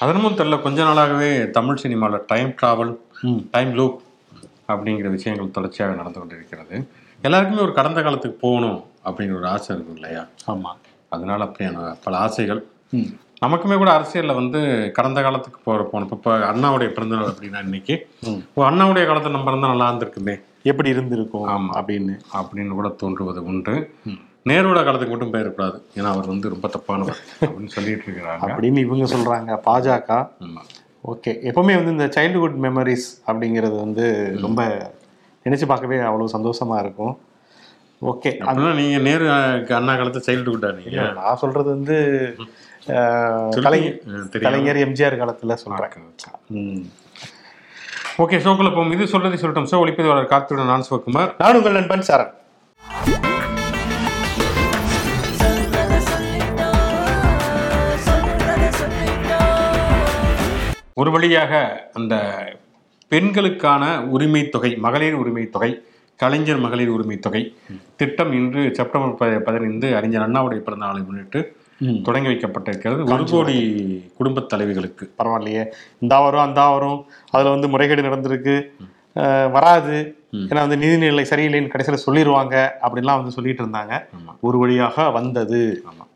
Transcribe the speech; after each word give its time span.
அதனமும் 0.00 0.36
தெரியல. 0.36 0.62
கொஞ்ச 0.62 0.84
நாளாகவே 0.84 1.50
தமிழ் 1.50 1.76
சினிமாவில் 1.76 2.20
டைம் 2.26 2.54
டிராவல். 2.62 2.96
டைம் 3.50 3.72
லூப் 3.72 4.02
அப்படிங்கிற 4.68 5.10
விஷயங்கள் 5.10 5.50
தொடர்ச்சியாக 5.50 5.94
நடந்து 5.94 6.18
கொண்டிருக்கிறது. 6.18 6.88
எல்லாருக்குமே 7.22 7.60
ஒரு 7.60 7.72
கடந்த 7.72 8.02
காலத்துக்கு 8.02 8.38
போகணும் 8.38 8.84
அப்படிங்கிற 9.04 9.36
ஒரு 9.36 9.46
ஆசை 9.46 9.76
இருக்கும் 9.76 9.94
இல்லையா? 9.94 10.26
ஆமாம் 10.44 10.76
அதனால 11.08 11.44
அப்படியான 11.44 11.96
பல 12.04 12.16
ஆசைகள். 12.16 12.66
நமக்குமே 13.46 13.76
கூட 13.76 13.92
அரசியலில் 13.92 14.34
வந்து 14.34 14.90
கடந்த 14.92 15.22
காலத்துக்கு 15.22 15.60
போகிற 15.64 15.88
போனோம் 15.92 16.10
இப்போ 16.10 16.38
அண்ணாவுடைய 16.38 16.88
பிறந்தநாள் 16.88 17.28
அப்படின்னா 17.28 17.62
இன்னைக்கு. 17.62 18.08
ஓ 18.54 18.64
அண்ணாவுடைய 18.64 19.06
காலத்தில் 19.06 19.32
நம்ம 19.32 19.50
இருந்தால் 19.50 19.76
நல்லா 19.76 19.92
இருந்திருக்குமே. 19.92 20.40
எப்படி 20.62 20.88
இருந்திருக்கும் 20.88 21.48
ஆமா. 21.48 21.76
அப்படின்னு. 21.76 22.20
அப்படின்னு 22.32 22.68
கூட 22.68 22.88
தோன்றுவது 22.88 23.44
உண்டு. 23.44 23.94
நேரோட 24.50 24.78
காலத்துக்கு 24.84 25.14
மட்டும் 25.14 25.32
போயிடக்கூடாது 25.34 25.76
ஏன்னா 25.96 26.08
அவர் 26.12 26.30
வந்து 26.32 26.46
ரொம்ப 26.54 26.68
தப்பானவர் 26.76 27.18
அப்படின்னு 27.40 27.72
சொல்லிட்டு 27.74 28.06
இருக்கிறாங்க. 28.06 28.46
அப்படின்னு 28.46 28.80
இவங்க 28.86 29.06
சொல்றாங்க. 29.14 29.50
பாஜக. 29.66 30.10
ஓகே. 31.12 31.32
எப்பவுமே 31.50 31.74
வந்து 31.78 31.94
இந்த 31.96 32.06
சைல்டுஹுட் 32.16 32.56
மெமரிஸ் 32.64 33.06
அப்படிங்கிறது 33.30 33.76
வந்து 33.84 34.06
ரொம்ப 34.46 34.62
நினைச்சு 35.44 35.66
பார்க்கவே 35.72 35.96
அவ்வளோ 36.08 36.26
சந்தோஷமா 36.36 36.78
இருக்கும். 36.84 37.14
ஓகே. 38.10 38.30
அப்படின்னா 38.46 38.72
நீங்க 38.80 38.98
நேரு 39.08 39.26
அண்ணா 39.78 39.94
காலத்தை 40.00 40.22
சைல்டு 40.28 40.52
குட்டா 40.52 40.70
நீங்க? 40.80 41.06
நான் 41.18 41.40
சொல்றது 41.44 41.68
வந்து 41.76 41.96
கலைஞர் 44.46 44.82
எம்ஜிஆர் 44.86 45.20
காலத்துல 45.22 45.56
சொல்றேன். 45.64 45.96
ஓகே 48.22 48.38
ஷோக்குள்ள 48.44 48.70
போகும் 48.76 48.94
இது 48.96 49.04
சொல்றதை 49.12 49.36
சொல்லட்டும். 49.42 49.68
ஷோ 49.72 49.82
ஒளிப்பதிவாளர் 49.82 50.32
கார்த்தியுடன் 50.32 50.72
நான் 50.72 50.88
சிவகுமார். 50.90 51.32
நான் 51.42 51.56
உங்கள் 51.60 51.78
நண்பன் 51.78 52.08
சரண். 52.10 52.32
ஒரு 61.02 61.10
வழியாக 61.10 61.88
அந்த 61.92 62.44
பெண்களுக்கான 63.08 64.04
உரிமை 64.04 64.48
தொகை 64.48 64.76
மகளிர் 64.76 65.12
உரிமை 65.12 65.48
தொகை 65.48 65.82
கலைஞர் 66.16 66.58
மகளிர் 66.58 66.88
உரிமை 66.88 67.18
தொகை 67.18 67.54
திட்டம் 67.96 68.32
இன்று 68.32 68.74
செப்டம்பர் 68.74 69.14
ப- 69.14 69.38
பதினைந்து 69.38 69.96
அறிஞர் 69.96 70.30
அண்ணாவுடைய 70.30 70.58
பிறந்த 70.58 70.84
நாளை 70.84 71.02
முன்னிட்டு. 71.02 71.56
தொடங்கி 72.02 72.28
வைக்கப்பட்டிருக்கிறது. 72.28 73.04
ஒரு 73.04 73.24
கோடி 73.30 73.74
குடும்பத் 74.16 74.52
தலைவிகளுக்கு. 74.52 75.10
பரவாயில்லையே. 75.18 75.66
இந்த 75.98 76.18
வரும் 76.20 76.40
அந்த 76.40 76.64
வரும். 76.64 77.04
அதுல 77.30 77.50
வந்து 77.50 77.68
முறைகேடு 77.68 78.02
நடந்திருக்கு. 78.02 78.70
வராது. 79.50 80.16
ஏன்னா 80.48 80.68
வந்து 80.68 80.76
நிதிநிலை 80.76 81.26
சரியில்லைன்னு 81.30 81.68
கடைசியில் 81.68 82.04
சொல்லிடுவாங்க 82.06 82.68
அப்படின்லாம் 82.82 83.16
வந்து 83.16 83.30
சொல்லிட்டு 83.30 83.64
இருந்தாங்க. 83.64 84.04
ஒரு 84.40 84.58
வழியாக 84.58 85.10
வந்தது. 85.10 85.84
ஆமா. 85.86 86.11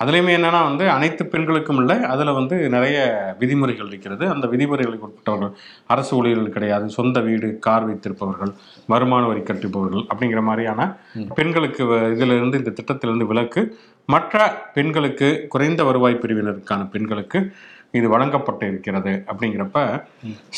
அதுலேயுமே 0.00 0.32
என்னன்னா 0.36 0.62
வந்து 0.62 0.90
அனைத்து 0.90 1.26
பெண்களுக்கும் 1.26 1.76
இல்லை 1.76 2.02
அதில் 2.04 2.32
வந்து 2.32 2.68
நிறைய 2.68 2.96
விதிமுறைகள் 3.38 3.86
இருக்கிறது. 3.86 4.28
அந்த 4.28 4.46
விதிமுறைகளுக்கு 4.46 5.06
உட்பட்டவர்கள் 5.06 5.52
அரசு 5.86 6.16
ஊழியர்கள் 6.16 6.48
கிடையாது 6.48 6.88
சொந்த 6.90 7.20
வீடு 7.20 7.58
கார் 7.58 7.86
வைத்திருப்பவர்கள் 7.86 8.52
வருமான 8.86 9.26
வரி 9.26 9.42
கட்டுப்பவர்கள் 9.42 10.04
அப்படிங்கிற 10.04 10.42
மாதிரியான 10.42 10.82
பெண்களுக்கு 11.34 11.84
வ- 11.84 12.12
இதுல 12.14 12.36
இருந்து 12.36 12.58
இந்த 12.58 12.70
திட்டத்திலிருந்து 12.70 13.26
விலக்கு. 13.26 13.62
மற்ற 14.08 14.36
பெண்களுக்கு 14.74 15.46
குறைந்த 15.48 15.84
வருவாய் 15.84 16.20
பிரிவினருக்கான 16.22 16.90
பெண்களுக்கு 16.90 17.38
இது 17.98 18.06
வழங்கப்பட்டு 18.14 18.66
இருக்கிறது 18.72 19.12
அப்படிங்கிறப்ப 19.30 19.78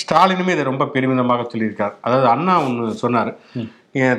ஸ்டாலினுமே 0.01 0.55
இதை 0.55 0.65
ரொம்ப 0.71 0.87
பெருமிதமாக 0.95 1.47
சொல்லியிருக்கார். 1.53 1.97
அதாவது 2.07 2.29
அண்ணா 2.35 2.55
ஒன்று 2.67 2.87
சொன்னார். 3.03 3.33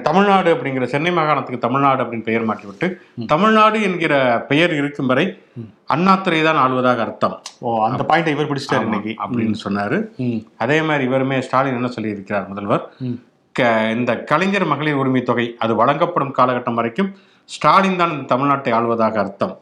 தமிழ்நாடு 0.08 0.50
அப்படிங்கிற 0.54 0.86
சென்னை 0.94 1.12
மாகாணத்துக்கு 1.18 1.66
தமிழ்நாடு 1.66 2.02
அப்படின்னு 2.04 2.28
பெயர் 2.30 2.48
மாற்றிவிட்டு 2.50 2.88
தமிழ்நாடு 3.34 3.78
என்கிற 3.88 4.14
பெயர் 4.50 4.74
இருக்கும் 4.80 5.10
வரை 5.12 5.26
அண்ணாத்துறை 5.96 6.42
தான் 6.48 6.62
ஆள்வதாக 6.64 7.04
அர்த்தம். 7.06 7.36
ஓ 7.66 7.76
அந்த 7.88 8.04
பாயிண்ட் 8.10 8.34
இவர் 8.34 8.50
பிடிச்சிட்டாரு 8.52 8.88
இன்னைக்கு. 8.90 9.14
அப்படின்னு 9.24 9.58
சொன்னாரு. 9.66 10.00
அதே 10.66 10.78
மாதிரி 10.90 11.06
இவருமே 11.10 11.40
ஸ்டாலின் 11.48 11.80
என்ன 11.80 11.92
சொல்லியிருக்கிறார் 11.96 12.50
முதல்வர்? 12.52 12.86
இந்த 13.96 14.12
கலைஞர் 14.30 14.70
மகளிர் 14.72 15.00
உரிமை 15.00 15.22
தொகை 15.30 15.46
அது 15.64 15.74
வழங்கப்படும் 15.80 16.36
காலகட்டம் 16.38 16.78
வரைக்கும் 16.80 17.10
ஸ்டாலின் 17.50 18.00
தான் 18.02 18.14
இந்த 18.16 18.28
தமிழ்நாட்டை 18.34 18.72
ஆள்வதாக 18.78 19.18
அர்த்தம். 19.24 19.56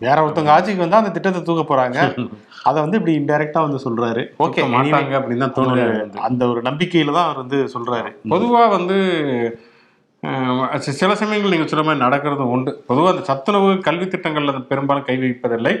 வேற 0.00 0.16
ஒருத்தவங்க 0.24 0.52
ஆட்சிக்கு 0.52 0.80
வந்தா 0.80 0.96
அந்த 0.96 1.10
திட்டத்தை 1.10 1.42
தூக்க 1.42 1.62
போறாங்க. 1.70 1.98
அதை 2.62 2.78
வந்து 2.82 2.96
இப்படி 2.96 3.14
இன்டைரக்டா 3.18 3.60
வந்து 3.60 3.78
சொல்றாரு. 3.84 4.22
ஓகே 4.38 4.62
மாட்டாங்க 4.68 5.12
அப்படின்னு 5.20 5.44
தான் 5.46 5.56
தோணுது. 5.58 6.20
அந்த 6.20 6.46
ஒரு 6.46 6.62
நம்பிக்கையில 6.62 7.12
தான் 7.12 7.24
அவர் 7.24 7.36
வந்து 7.36 7.58
சொல்றாரு. 7.74 8.10
பொதுவா 8.28 8.68
வந்து 8.68 8.96
சில 11.00 11.12
சமயங்கள் 11.20 11.52
நீங்க 11.52 11.66
சொல்ற 11.68 11.82
மாதிரி 11.84 12.02
நடக்கிறது 12.04 12.44
உண்டு. 12.54 12.72
பொதுவாக 12.88 13.12
அந்த 13.12 13.22
சத்துணவு 13.28 13.68
கல்வி 13.86 14.06
திட்டங்கள்ல 14.12 14.52
அது 14.54 14.60
பெரும்பாலும் 14.70 15.06
கை 15.06 15.16
வைப்பதில்லை. 15.22 15.72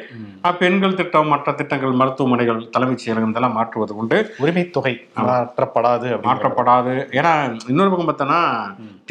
பெண்கள் 0.60 0.96
திட்டம் 1.00 1.32
மற்ற 1.32 1.52
திட்டங்கள் 1.58 1.98
மருத்துவமனைகள் 2.00 2.60
தலைமைச் 2.74 3.02
செயலகம் 3.02 3.32
இதெல்லாம் 3.32 3.56
மாற்றுவது 3.58 3.92
உண்டு. 4.02 4.18
உரிமை 4.42 4.64
தொகை 4.76 4.94
மாற்றப்படாது 5.26 6.08
மாற்றப்படாது. 6.28 6.94
ஏன்னா 7.18 7.32
இன்னொரு 7.72 7.92
பக்கம் 7.92 8.10
பார்த்தோன்னா 8.10 8.40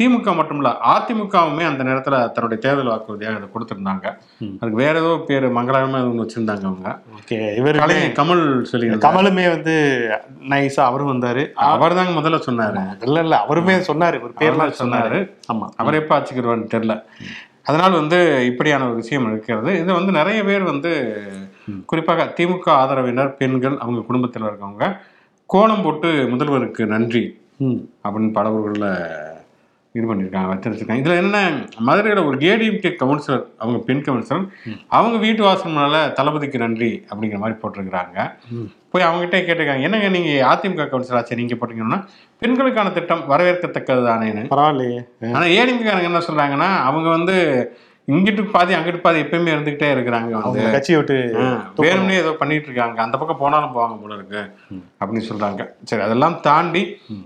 திமுக 0.00 0.34
மட்டும் 0.40 0.60
இல்ல 0.60 0.70
அதிமுகவுமே 0.94 1.64
அந்த 1.70 1.82
நேரத்துல 1.88 2.18
தன்னுடைய 2.34 2.58
தேர்தல் 2.64 2.92
வாக்குறுதியாக 2.92 3.38
அதை 3.40 3.48
கொடுத்திருந்தாங்க. 3.54 4.06
அதுக்கு 4.60 4.82
வேற 4.82 4.94
ஏதோ 5.02 5.12
பேர் 5.30 5.46
மங்களகரமா 5.58 6.02
ஒன்று 6.10 6.24
வச்சிருந்தாங்க 6.24 6.66
அவங்க. 6.70 6.92
ஓகே 7.18 7.40
இவர் 7.60 7.80
கமல் 8.20 8.44
சொல்லி 8.72 8.90
கமலுமே 9.06 9.46
வந்து 9.56 9.76
நைஸா 10.54 10.84
அவரும் 10.90 11.12
வந்தாரு. 11.14 11.44
அவர் 11.72 11.98
தாங்க 12.00 12.14
முதல்ல 12.20 12.40
சொன்னாரு. 12.48 12.84
இல்ல 13.08 13.26
இல்ல 13.26 13.36
அவருமே 13.46 13.76
சொன்னாரு. 13.92 14.18
ஒரு 14.26 14.34
பேர்லாம் 14.42 14.78
சொன்னாரு. 14.82 15.19
ஆமா. 15.52 15.66
அவர் 15.76 15.94
எப்போ 15.94 16.18
ஆச்சுக்கிறவான்னு 16.18 16.70
தெரியல. 16.74 17.02
அதனால் 17.62 17.92
வந்து 17.92 18.46
இப்படியான 18.46 18.86
ஒரு 18.86 18.94
விஷயம் 18.94 19.30
இருக்கிறது. 19.30 19.80
இது 19.80 19.92
வந்து 19.92 20.12
நிறைய 20.12 20.44
பேர் 20.44 20.62
வந்து 20.62 20.90
குறிப்பாக 21.86 22.34
திமுக 22.36 22.68
ஆதரவினர் 22.68 23.36
பெண்கள் 23.36 23.76
அவங்க 23.78 24.00
குடும்பத்தில் 24.00 24.42
இருக்கவங்க 24.42 24.86
கோலம் 25.46 25.82
போட்டு 25.82 26.08
முதல்வருக்கு 26.08 26.86
நன்றி. 26.86 27.38
அப்படின்னு 28.04 28.32
பல 28.32 28.52
ஊர்களில் 28.52 28.90
இது 29.94 30.04
பண்ணியிருக்காங்க 30.08 30.48
வச்சிருக்காங்க 30.64 31.02
இதில் 31.02 31.20
என்ன 31.22 31.38
மதுரையில் 31.86 32.26
ஒரு 32.26 32.36
ஏடிஎம்கே 32.50 32.90
கவுன்சிலர் 33.00 33.44
அவங்க 33.58 33.78
பெண் 33.80 34.04
கவுன்சிலர் 34.06 34.44
அவங்க 34.90 35.16
வீட்டு 35.18 35.42
வாசல் 35.42 35.76
மேலே 35.78 36.00
தளபதிக்கு 36.18 36.58
நன்றி 36.58 36.90
அப்படிங்கிற 37.10 37.38
மாதிரி 37.38 37.56
போட்டிருக்கிறாங்க. 37.62 38.18
போய் 38.92 39.06
அவங்ககிட்ட 39.06 39.36
கேட்டிருக்காங்க 39.38 39.86
என்னங்க 39.88 40.08
நீங்கள் 40.08 40.44
அதிமுக 40.50 40.86
கவுன்சிலர் 40.86 41.18
ஆச்சு 41.18 41.40
நீங்கள் 41.40 41.58
போட்டீங்கன்னா 41.58 41.98
பெண்களுக்கான 42.42 42.92
திட்டம் 42.92 43.22
வரவேற்கத்தக்கது 43.26 44.02
தானேன்னு 44.08 44.42
பரவாயில்லையே 44.54 45.00
ஆனால் 45.34 45.52
ஏடிஎம்காரங்க 45.58 46.10
என்ன 46.10 46.22
சொல்கிறாங்கன்னா 46.28 46.70
அவங்க 46.88 47.08
வந்து 47.08 47.36
இங்கிட்டு 48.12 48.42
பாதி 48.54 48.72
அங்கிட்டு 48.76 49.00
பாதி 49.04 49.18
எப்பயுமே 49.24 49.50
இருந்துகிட்டே 49.54 49.88
இருக்கிறாங்க 49.94 50.32
வந்து. 50.44 50.62
கட்சியை 50.74 50.96
விட்டு 51.00 51.16
வேணும்னே 51.84 52.16
ஏதோ 52.22 52.32
பண்ணிட்டு 52.40 52.68
இருக்காங்க. 52.68 52.98
அந்த 53.06 53.16
பக்கம் 53.20 53.42
போனாலும் 53.42 53.74
போவாங்க 53.76 53.96
போல 54.02 54.18
இருக்கு 54.18 54.42
அப்படின்னு 55.00 55.28
சொல்றாங்க. 55.30 55.64
சரி 55.90 56.04
அதெல்லாம் 56.06 56.36
தாண்டி 56.48 56.82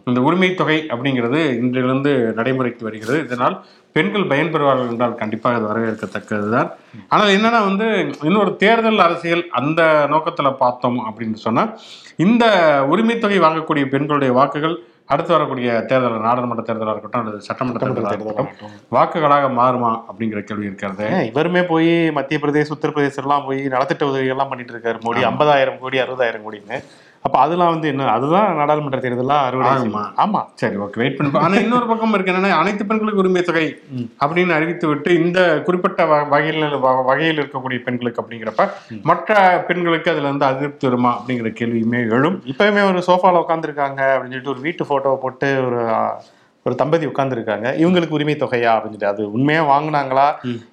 இந்த 0.08 0.20
உரிமை 0.28 0.50
தொகை 0.60 0.78
அப்படிங்கிறது 0.94 1.40
இன்றிலிருந்து 1.62 2.12
நடைமுறைக்கு 2.38 2.88
வருகிறது. 2.88 3.20
இதனால் 3.28 3.56
பெண்கள் 3.96 4.30
பயன்பெறுவார்கள் 4.30 4.88
என்றால் 4.92 5.20
கண்டிப்பாக 5.20 5.58
அது 5.58 5.66
வரவேற்கத்தக்கதுதான். 5.70 6.70
ஆனால் 7.12 7.34
என்னன்னா 7.36 7.60
வந்து 7.68 7.86
இன்னொரு 8.28 8.52
தேர்தல் 8.62 9.04
அரசியல் 9.04 9.44
அந்த 9.60 9.82
நோக்கத்துல 10.14 10.50
பார்த்தோம் 10.62 10.98
அப்படின்னு 11.08 11.38
சொன்னா 11.46 11.64
இந்த 12.24 12.44
உரிமை 12.92 13.16
தொகை 13.18 13.38
வாங்கக்கூடிய 13.44 13.84
பெண்களுடைய 13.94 14.32
வாக்குகள் 14.40 14.76
அடுத்து 15.12 15.32
வரக்கூடிய 15.32 15.70
தேர்தல் 15.88 16.24
நாடாளுமன்ற 16.26 16.62
தேர்தலாக 16.68 16.94
இருக்கட்டும் 16.94 17.22
அல்லது 17.22 17.46
சட்டமன்ற 17.48 17.80
தேர்தலாக 17.86 18.14
இருக்கட்டும் 18.16 18.50
வாக்குகளாக 18.96 19.48
மாறுமா 19.60 19.90
அப்படிங்கிற 20.10 20.40
கேள்வி 20.48 20.68
இருக்கிறது. 20.70 21.06
இவருமே 21.30 21.62
போய் 21.72 21.90
மத்திய 22.18 22.38
பிரதேஷ் 22.42 22.74
உத்தரப்பிரதேசம் 22.76 23.24
எல்லாம் 23.24 23.44
போய் 23.48 23.60
நலத்திட்ட 23.74 24.04
உதவிகள்லாம் 24.12 24.52
பண்ணிட்டு 24.52 24.74
இருக்காரு 24.74 25.00
மோடி. 25.06 25.22
ஐம்பதாயிரம் 25.30 25.78
கோடி 25.82 25.98
அறுபதாயிரம் 26.04 26.46
கோடின்னு. 26.46 26.78
அப்ப 27.24 27.38
அதெல்லாம் 27.38 27.70
வந்து 27.70 27.88
என்ன 27.88 28.06
அதுதான் 28.10 28.56
நாடாளுமன்ற 28.56 28.98
தேர்தலா 28.98 29.36
அறுவடை 29.42 29.68
ஆகுமா? 29.70 29.82
செய்யும். 29.82 30.08
ஆமா. 30.24 30.40
சரி 30.54 30.76
ஓகே 30.76 30.92
வெயிட் 30.94 31.16
பண்ணி. 31.16 31.30
பா- 31.32 31.40
ஆனா 31.40 31.54
இன்னொரு 31.56 31.86
பக்கம் 31.86 32.14
இருக்கு 32.14 32.32
என்னன்னா 32.32 32.50
அனைத்து 32.54 32.86
பெண்களுக்கு 32.86 33.18
உரிமை 33.18 33.42
தொகை 33.42 33.64
அப்படின்னு 34.20 34.52
அறிவித்து 34.52 34.88
விட்டு 34.88 35.14
இந்த 35.20 35.38
குறிப்பிட்ட 35.64 36.02
வகையில் 36.26 36.66
வகையில் 37.04 37.40
இருக்கக்கூடிய 37.40 37.80
பெண்களுக்கு 37.82 38.22
அப்படிங்கிறப்ப 38.22 38.66
மற்ற 39.02 39.32
பெண்களுக்கு 39.68 40.10
அதுல 40.10 40.26
இருந்து 40.26 40.44
அதிருப்தி 40.44 40.86
வருமா 40.86 41.18
அப்படிங்கிற 41.18 41.50
கேள்வியுமே 41.60 42.10
எழும். 42.10 42.42
இப்பவுமே 42.46 42.84
ஒரு 42.86 43.02
சோஃபால 43.06 43.42
உட்காந்துருக்காங்க 43.42 44.00
அப்படின்னு 44.10 44.36
சொல்லிட்டு 44.36 44.50
ஒரு 44.50 44.60
வீட்டு 44.60 44.84
போட்டோவை 44.84 45.16
போட்டு 45.18 45.66
ஒரு 45.66 45.80
ஒரு 46.66 46.74
தம்பதி 46.74 47.06
உட்காந்துருக்காங்க 47.06 47.66
இவங்களுக்கு 47.78 48.08
உரிமை 48.08 48.34
தொகையா 48.34 48.70
அப்படின்னு 48.74 49.04
அது 49.04 49.32
உண்மையா 49.32 49.62
வாங்குனாங்களா 49.64 50.26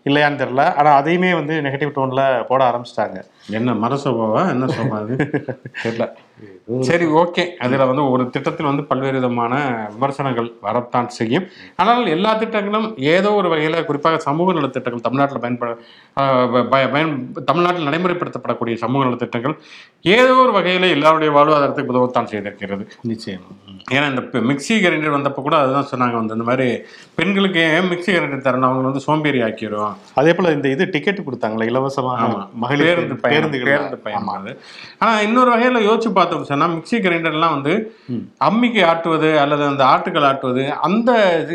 இல்லையான்னு 0.06 0.40
தெரியல. 0.40 0.76
ஆனா 0.76 0.92
அதையுமே 0.92 1.34
வந்து 1.34 1.62
நெகட்டிவ் 1.62 1.96
டோன்ல 1.96 2.22
போட 2.46 2.62
ஆரம்பிச்சிட்டாங்க. 2.70 3.18
என்ன 3.50 3.74
மர 3.76 3.96
சோபாவா 3.96 4.50
என்ன 4.50 4.66
சோபா 4.68 4.98
அது? 4.98 5.16
தெரியல. 5.84 6.06
சரி 6.90 7.06
ஓகே. 7.22 7.44
அதுல 7.64 7.86
வந்து 7.90 8.04
ஒரு 8.14 8.24
திட்டத்தில் 8.36 8.70
வந்து 8.70 8.84
பல்வேறு 8.90 9.18
விதமான 9.20 9.54
விமர்சனங்கள் 9.94 10.48
வரத்தான் 10.68 11.10
செய்யும். 11.18 11.46
ஆனால் 11.82 12.06
எல்லா 12.16 12.32
திட்டங்களும் 12.34 12.88
ஏதோ 13.16 13.32
ஒரு 13.40 13.50
வகையில 13.54 13.84
குறிப்பாக 13.86 14.20
சமூக 14.28 14.54
நலத் 14.58 14.76
திட்டங்கள் 14.76 15.06
தமிழ்நாட்டில் 15.08 15.44
பயன்பட 15.46 15.72
பயன் 16.94 17.14
தமிழ்நாட்டில் 17.50 17.88
நடைமுறைப்படுத்தப்படக்கூடிய 17.90 18.76
சமூக 18.84 19.04
நலத் 19.06 19.24
திட்டங்கள் 19.24 19.56
ஏதோ 20.18 20.36
ஒரு 20.46 20.54
வகையில 20.58 20.90
எல்லாருடைய 20.98 21.32
வாழ்வாதாரத்துக்கு 21.38 21.94
உதவத்தான் 21.96 22.30
செய்திருக்கிறது. 22.32 22.86
நிச்சயம். 23.12 23.46
ஏன்னா 23.96 24.08
இந்த 24.12 24.22
மிக்ஸி 24.50 24.76
கிரைண்டர் 24.84 25.16
வந்தப்போ 25.18 25.42
கூட 25.48 25.56
அதுதான் 25.62 25.90
சொன்னாங்க. 25.92 26.16
வந்து 26.22 26.36
இந்த 26.38 26.48
மாதிரி 26.50 26.68
பெண்களுக்கு 27.20 27.62
ஏன் 27.76 27.90
மிக்ஸி 27.92 28.12
கிரைண்டர் 28.16 28.46
தரணும் 28.48 28.70
அவங்க 28.70 28.88
வந்து 28.90 29.06
சோம்பேறி 29.08 29.40
ஆக்கிரும் 29.48 29.96
அதே 30.20 30.34
போல 30.34 30.52
இந்த 30.58 30.68
இது 30.76 30.90
டிக்கெட் 30.96 31.26
கொடுத்தாங்களா 31.28 31.70
இலவசமாக. 31.72 32.30
மகளிர் 32.64 33.02
பேருந்து 33.26 33.60
பேருந்து 33.66 33.98
பயணம் 34.08 34.34
அது. 34.38 34.52
ஆனா 35.00 35.14
இன்னொரு 35.28 35.52
வகையில 35.56 35.82
யோசிச்சு 35.90 36.10
பார்த்தோம் 36.32 36.44
சொன்னா 36.44 36.68
மிக்ஸி 36.68 37.04
கிரைண்டர்லாம் 37.04 37.62
வந்து 37.62 37.96
அம்மிக்கு 38.46 38.86
ஆட்டுவது 38.86 39.38
அல்லது 39.38 39.66
அந்த 39.66 39.84
ஆட்டுகள் 39.84 40.24
ஆட்டுவது 40.24 40.70
அந்த 40.70 41.12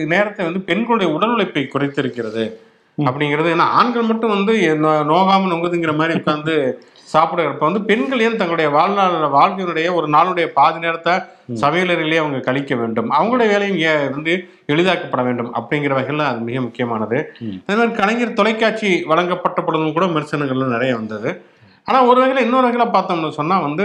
நேரத்தை 0.06 0.44
வந்து 0.44 0.60
பெண்களுடைய 0.60 1.12
உடல் 1.12 1.32
உழைப்பை 1.32 1.70
குறைத்திருக்கிறது 1.74 2.52
அப்படிங்கிறது. 3.00 3.52
ஏன்னா 3.52 3.58
ஆண்கள் 3.58 4.02
மட்டும் 4.02 4.30
வந்து 4.30 4.78
நோ- 4.82 5.12
நோகாம 5.12 5.46
நொங்குதுங்கிற 5.46 5.96
மாதிரி 5.96 6.18
உட்காந்து 6.18 6.72
சாப்பிடுறப்ப 7.12 7.58
வந்து 7.58 7.80
பெண்கள் 7.80 8.20
ஏன் 8.20 8.36
தங்களுடைய 8.36 8.70
வாழ்நாள் 8.70 9.12
வாழ்க்கையினுடைய 9.12 9.94
ஒரு 9.94 10.06
நாளுடைய 10.06 10.46
பாதி 10.46 10.78
நேரத்தை 10.78 11.12
சமையலறையிலேயே 11.54 12.16
அவங்க 12.16 12.40
கழிக்க 12.40 12.74
வேண்டும்? 12.74 13.12
அவங்களுடைய 13.12 13.48
வேலையும் 13.48 14.10
வந்து 14.10 14.48
எளிதாக்கப்பட 14.66 15.24
வேண்டும் 15.24 15.54
அப்படிங்கிற 15.54 15.88
வகையில் 15.88 16.24
அது 16.24 16.38
மிக 16.38 16.60
முக்கியமானது. 16.60 17.32
அதே 17.66 17.80
மாதிரி 17.80 17.98
கலைஞர் 17.98 18.32
தொலைக்காட்சி 18.32 19.02
வழங்கப்பட்ட 19.02 19.62
பொழுதும் 19.62 19.92
கூட 19.92 20.06
விமர்சனங்கள் 20.06 20.56
நிறைய 20.56 20.94
வந்தது. 20.94 21.42
ஆனா 21.88 22.04
ஒரு 22.04 22.20
வகையில் 22.20 22.44
இன்னொரு 22.44 22.66
வகையில் 22.66 22.92
பார்த்தோம்னு 22.92 23.30
சொன்னா 23.30 23.58
வந்து 23.58 23.84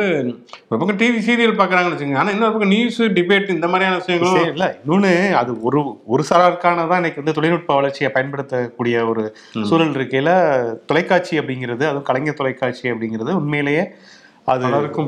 ஒரு 0.69 0.80
பக்கம் 0.80 0.98
டிவி 0.98 1.19
சீரியல் 1.25 1.57
பார்க்குறாங்கன்னு 1.57 1.92
வச்சுக்கோங்க. 1.92 2.18
ஆனா 2.18 2.30
இன்னொரு 2.30 2.51
பக்கம் 2.51 2.69
நியூஸ் 2.69 3.01
டிபேட் 3.01 3.50
இந்த 3.50 3.68
மாதிரியான 3.68 3.98
விஷயங்களும் 3.98 4.48
இல்ல. 4.48 4.68
இன்னொன்னு 4.86 5.12
அது 5.31 5.62
ஒரு 5.62 5.81
ஒரு 6.06 6.24
சாராருக்கானதான் 6.30 6.95
இன்னைக்கு 6.95 7.21
வந்து 7.24 7.33
தொழில்நுட்ப 7.33 7.75
வளர்ச்சியை 7.75 8.12
பயன்படுத்தக்கூடிய 8.12 9.06
ஒரு 9.06 9.24
சூழல் 9.63 9.92
இருக்கையில 9.92 10.31
தொலைக்காட்சி 10.86 11.39
அப்படிங்கிறது 11.39 11.83
அதுவும் 11.83 12.03
கலைஞர் 12.03 12.33
தொலைக்காட்சி 12.33 12.92
அப்படிங்கிறது 12.92 13.33
உண்மையிலேயே 13.33 13.83
அது 14.47 14.63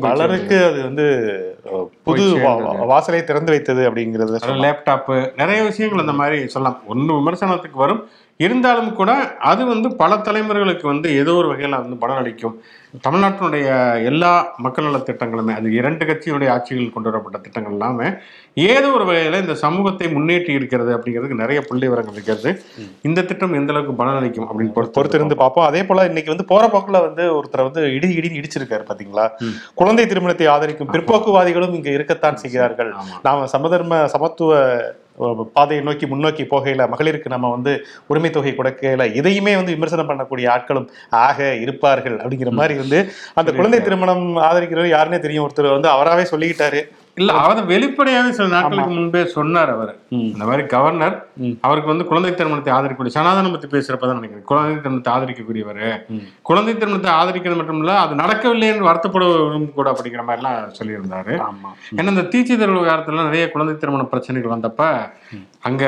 பலருக்கு 0.06 0.66
அது 0.66 0.84
வந்து 0.84 1.06
புது. 2.04 2.26
வாசலை 2.88 3.24
திறந்து 3.24 3.52
வைத்தது 3.52 3.90
அப்படிங்கிறது 3.90 4.34
லேப்டாப்பு 4.66 5.16
நிறைய 5.38 5.64
விஷயங்கள் 5.64 6.00
அந்த 6.00 6.14
மாதிரி 6.14 6.48
சொல்லலாம். 6.48 6.82
ஒன்று 6.88 7.16
விமர்சனத்துக்கு 7.16 7.78
வரும். 7.78 8.02
இருந்தாலும் 8.40 8.94
கூட 9.00 9.12
அது 9.50 9.62
வந்து 9.72 9.88
பல 10.00 10.14
தலைமுறைகளுக்கு 10.28 10.86
வந்து 10.92 11.08
ஏதோ 11.22 11.34
ஒரு 11.42 11.48
வகையில் 11.52 11.82
வந்து 11.82 11.98
பலனளிக்கும் 12.04 12.56
தமிழ்நாட்டினுடைய 13.06 13.68
எல்லா 14.10 14.32
மக்கள் 14.64 14.86
நலத் 14.88 15.06
திட்டங்களுமே 15.10 15.54
அது 15.60 15.68
இரண்டு 15.80 16.04
கட்சியினுடைய 16.10 16.50
ஆட்சிகள் 16.56 16.94
கொண்டு 16.96 17.10
வரப்பட்ட 17.10 17.38
திட்டங்கள் 17.46 17.76
எல்லாமே 17.76 18.08
ஏதோ 18.74 18.90
ஒரு 18.98 19.06
வகையில் 19.10 19.40
இந்த 19.44 19.56
சமூகத்தை 19.64 20.08
முன்னேற்றி 20.16 20.52
இருக்கிறது 20.60 20.92
அப்படிங்கிறதுக்கு 20.96 21.42
நிறைய 21.44 21.60
புள்ளி 21.70 21.86
விவரங்கள் 21.88 22.18
இருக்கிறது. 22.18 22.50
இந்த 23.08 23.26
திட்டம் 23.30 23.58
எந்த 23.60 23.74
அளவுக்கு 23.74 23.96
பலனளிக்கும் 24.02 24.48
அப்படின்னு 24.50 24.76
பொறுத்து 24.78 24.98
பொறுத்திருந்து 24.98 25.38
பார்ப்போம். 25.44 25.68
அதே 25.70 25.84
போல 25.90 26.06
இன்னைக்கு 26.12 26.34
வந்து 26.34 26.50
போற 26.52 26.64
போக்குல 26.74 27.02
வந்து 27.08 27.26
ஒருத்தர் 27.38 27.68
வந்து 27.70 27.84
இடி 27.98 28.10
இடின்னு 28.20 28.42
இடிச்சிருக்காரு 28.42 28.86
பாத்தீங்களா? 28.90 29.28
குழந்தை 29.82 30.06
திருமணத்தை 30.12 30.50
ஆதரிக்கும் 30.56 30.92
பிற்போக்குவாதிகளும் 30.96 31.78
இங்க 31.80 31.92
இருக்கத்தான் 31.98 32.42
செய்கிறார்கள். 32.44 32.92
நாம 33.28 33.48
சமதர்ம 33.56 34.04
சமத்துவ 34.16 34.52
பாதையை 35.54 35.86
நோக்கி 35.86 36.06
முன்னோக்கி 36.06 36.44
போகையில 36.44 36.88
மகளிருக்கு 36.94 37.34
நம்ம 37.36 37.50
வந்து 37.50 37.74
உரிமை 38.08 38.30
தொகை 38.30 38.54
கொடுக்கையில 38.58 39.06
இதையுமே 39.20 39.54
வந்து 39.56 39.76
விமர்சனம் 39.76 40.10
பண்ணக்கூடிய 40.10 40.46
ஆட்களும் 40.56 40.88
ஆக 41.10 41.56
இருப்பார்கள் 41.56 42.18
அப்படிங்கிற 42.18 42.52
மாதிரி 42.52 42.80
வந்து 42.80 43.00
அந்த 43.34 43.52
குழந்தை 43.52 43.82
திருமணம் 43.82 44.38
ஆதரிக்கிறவர் 44.38 44.96
யாருன்னே 44.96 45.20
தெரியும். 45.20 45.46
ஒருத்தர் 45.48 45.76
வந்து 45.78 45.90
அவராவே 45.90 46.26
சொல்லிக்கிட்டாரு. 46.34 46.82
இல்ல 47.18 47.32
அவர் 47.42 47.60
வெளிப்படையாவே 47.72 48.30
சில 48.38 48.46
நாட்களுக்கு 48.54 48.94
முன்பே 48.98 49.20
சொன்னார் 49.34 49.72
அவர். 49.74 49.92
இந்த 50.30 50.44
மாதிரி 50.50 50.64
கவர்னர் 50.72 51.16
அவருக்கு 51.66 51.92
வந்து 51.92 52.08
குழந்தை 52.12 52.32
திருமணத்தை 52.40 52.72
ஆதரிக்கக்கூடிய 52.76 53.14
சனாதனம் 53.18 53.54
பத்தி 53.56 53.68
பேசுறப்பதான் 53.74 54.20
நினைக்கிறேன். 54.20 54.46
குழந்தை 54.52 54.74
திருமணத்தை 54.80 55.12
ஆதரிக்கக்கூடியவர். 55.16 55.82
குழந்தை 56.50 56.74
திருமணத்தை 56.74 57.12
ஆதரிக்கிறது 57.20 57.60
மட்டும் 57.60 57.82
இல்ல 57.84 57.94
அது 58.04 58.20
நடக்கவில்லை 58.24 58.70
என்று 58.74 58.90
வருத்தப்படுவதும் 58.90 59.70
கூட 59.78 59.88
அப்படிங்கிற 59.94 60.24
மாதிரி 60.30 60.42
எல்லாம் 60.42 60.76
சொல்லியிருந்தாரு 60.80 61.36
ஏன்னா 61.98 62.10
இந்த 62.16 62.28
தீட்சிதர் 62.34 62.76
விவகாரத்துல 62.78 63.30
நிறைய 63.30 63.48
குழந்தை 63.56 63.76
திருமண 63.84 64.06
பிரச்சனைகள் 64.14 64.56
வந்தப்ப 64.56 64.82
அங்க 65.70 65.84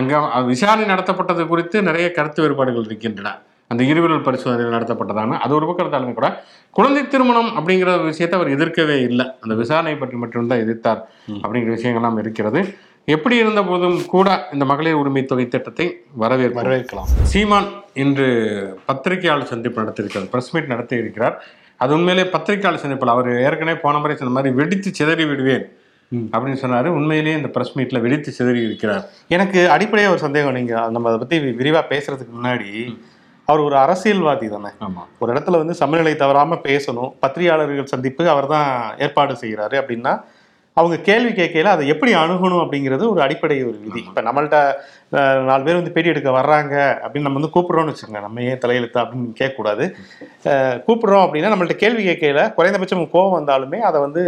அங்க 0.00 0.22
விசாரணை 0.52 0.86
நடத்தப்பட்டது 0.94 1.50
குறித்து 1.52 1.88
நிறைய 1.90 2.06
கருத்து 2.10 2.42
வேறுபாடுகள் 2.44 2.88
இருக்கின்றன. 2.90 3.30
அந்த 3.74 3.84
இருவிரல் 3.92 4.26
பரிசோதனை 4.28 4.70
நடத்தப்பட்டதான 4.76 5.38
அது 5.44 5.52
ஒரு 5.58 5.68
பக்கம் 5.68 5.86
இருந்தாலுமே 5.86 6.16
கூட 6.20 6.30
குழந்தை 6.78 7.02
திருமணம் 7.12 7.52
அப்படிங்கிற 7.58 7.90
விஷயத்தை 8.08 8.36
அவர் 8.38 8.54
எதிர்க்கவே 8.56 8.96
இல்லை. 9.10 9.26
அந்த 9.42 9.54
விசாரணை 9.60 9.94
பற்றி 10.00 10.16
மட்டும்தான் 10.22 10.64
எதிர்த்தார் 10.64 11.00
அப்படிங்கிற 11.44 11.72
விஷயங்கள்லாம் 11.78 12.18
இருக்கிறது. 12.24 12.62
எப்படி 13.14 13.36
இருந்த 13.42 13.60
போதும் 13.68 13.96
கூட 14.12 14.28
இந்த 14.54 14.64
மகளிர் 14.70 14.98
உரிமை 15.00 15.22
தொகை 15.30 15.44
திட்டத்தை 15.54 15.86
வரவேற்பு 16.22 16.58
வரவேற்கலாம். 16.60 17.08
சீமான் 17.32 17.68
இன்று 18.02 18.28
பத்திரிகையாளர் 18.88 19.50
சந்திப்பு 19.52 19.82
நடத்தியிருக்கிறார். 19.82 20.28
பிரஸ் 20.34 20.50
மீட் 20.54 20.70
நடத்தி 20.72 20.94
இருக்கிறார். 21.02 21.36
அது 21.84 21.92
உண்மையிலே 21.96 22.24
பத்திரிகையாளர் 22.34 22.82
சந்திப்பில் 22.84 23.14
அவர் 23.14 23.28
ஏற்கனவே 23.46 23.78
போன 23.84 23.98
முறை 24.02 24.16
சொன்ன 24.20 24.34
மாதிரி 24.36 24.54
வெடித்து 24.60 24.90
சிதறி 24.98 25.26
விடுவேன் 25.30 25.66
அப்படின்னு 26.32 26.62
சொன்னாரு. 26.62 26.88
உண்மையிலேயே 26.98 27.36
இந்த 27.40 27.50
பிரஸ் 27.56 27.74
மீட்ல 27.78 28.00
வெடித்து 28.04 28.32
சிதறி 28.38 28.60
இருக்கிறார். 28.68 29.04
எனக்கு 29.36 29.60
அடிப்படையா 29.74 30.12
ஒரு 30.14 30.22
சந்தேகம் 30.26 30.56
நீங்க 30.58 30.74
நம்ம 30.96 31.08
அதை 31.10 31.20
பத்தி 31.22 31.38
விரிவா 31.60 31.82
பேசுறதுக்கு 31.92 32.34
முன்னாடி 32.38 32.70
அவர் 33.48 33.60
ஒரு 33.60 33.76
அரசியல்வாதி 33.76 34.46
தானே. 34.48 34.70
ஒரு 35.18 35.30
இடத்துல 35.32 35.58
வந்து 35.58 35.74
சமநிலை 35.74 36.14
தவறாம 36.16 36.58
பேசணும் 36.64 37.10
பத்திரிகையாளர்கள் 37.20 37.92
சந்திப்பு 37.94 38.28
அவர் 38.28 38.46
தான் 38.46 38.68
ஏற்பாடு 38.98 39.34
செய்கிறாரு 39.42 39.76
அப்படின்னா 39.80 40.12
அவங்க 40.76 40.96
கேள்வி 41.08 41.32
கேட்கையில 41.32 41.72
அதை 41.74 41.84
எப்படி 41.92 42.12
அணுகணும் 42.20 42.62
அப்படிங்கிறது 42.62 43.04
ஒரு 43.12 43.20
அடிப்படை 43.24 43.56
ஒரு 43.64 43.78
விதி. 43.82 44.00
இப்ப 44.08 44.22
நம்மள்ட்ட 44.28 44.58
நாலு 45.48 45.62
பேர் 45.66 45.78
வந்து 45.78 45.92
பேட்டி 45.94 46.12
எடுக்க 46.12 46.30
வர்றாங்க 46.30 46.74
அப்படின்னு 47.02 47.26
நம்ம 47.26 47.40
வந்து 47.40 47.52
கூப்பிடுறோம்னு 47.56 47.92
வச்சுக்கோங்க. 47.92 48.20
நம்ம 48.26 48.42
ஏன் 48.42 48.60
தலையெழுத்து 48.62 48.98
அப்படின்னு 49.02 49.28
கேட்கக்கூடாது. 49.40 49.84
கூப்பிடுறோம் 50.86 51.24
அப்படின்னா 51.26 51.52
நம்மள்ட்ட 51.52 51.76
கேள்வி 51.82 52.02
கேட்கையில 52.08 52.40
குறைந்தபட்சம் 52.54 53.04
கோவம் 53.12 53.36
வந்தாலுமே 53.38 53.80
அதை 53.88 54.00
வந்து 54.00 54.22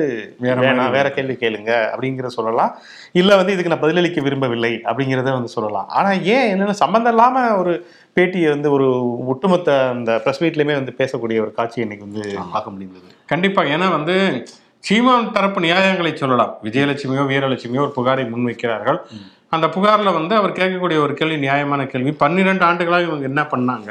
வேற 0.45 0.57
வேணாம் 0.65 0.95
வேற 0.97 1.11
கேள்வி 1.11 1.37
கேளுங்க 1.41 1.73
அப்படிங்கிற 1.93 2.31
சொல்லலாம். 2.39 2.73
இல்ல 3.21 3.37
வந்து 3.41 3.53
இதுக்கு 3.53 3.73
நான் 3.73 3.85
பதிலளிக்க 3.85 4.23
விரும்பவில்லை 4.27 4.73
அப்படிங்கிறத 4.85 5.33
வந்து 5.39 5.55
சொல்லலாம். 5.57 5.89
ஆனா 5.89 6.13
ஏன் 6.37 6.49
என்னன்னா 6.53 6.77
சம்மந்தம் 6.85 7.15
இல்லாம 7.15 7.45
ஒரு 7.63 7.75
பேட்டியை 8.19 8.49
வந்து 8.49 8.69
ஒரு 8.77 8.87
ஒட்டுமொத்த 9.33 9.71
அந்த 9.89 10.13
ப்ரெஸ் 10.25 10.43
மீட்லயுமே 10.43 10.77
வந்து 10.81 10.95
பேசக்கூடிய 11.01 11.41
ஒரு 11.47 11.53
காட்சி 11.59 11.81
இன்னைக்கு 11.81 12.07
வந்து 12.09 12.23
பார்க்க 12.53 12.75
முடிந்தது. 12.75 13.11
கண்டிப்பா. 13.27 13.63
ஏன்னா 13.75 13.89
வந்து 13.91 14.17
சீமான் 14.87 15.33
தரப்பு 15.37 15.61
நியாயங்களை 15.65 16.11
சொல்லலாம். 16.17 16.51
விஜயலட்சுமியோ 16.65 17.23
வீரலட்சுமியோ 17.31 17.81
ஒரு 17.85 17.95
புகாரை 17.97 18.25
முன்வைக்கிறார்கள். 18.33 18.99
அந்த 19.55 19.67
புகார்ல 19.75 20.11
வந்து 20.19 20.35
அவர் 20.35 20.53
கேட்கக்கூடிய 20.59 20.99
ஒரு 21.05 21.13
கேள்வி 21.19 21.37
நியாயமான 21.45 21.87
கேள்வி 21.87 22.13
பன்னிரெண்டு 22.21 22.65
ஆண்டுகளாக 22.69 23.07
இவங்க 23.09 23.25
என்ன 23.31 23.43
பண்ணாங்க? 23.53 23.91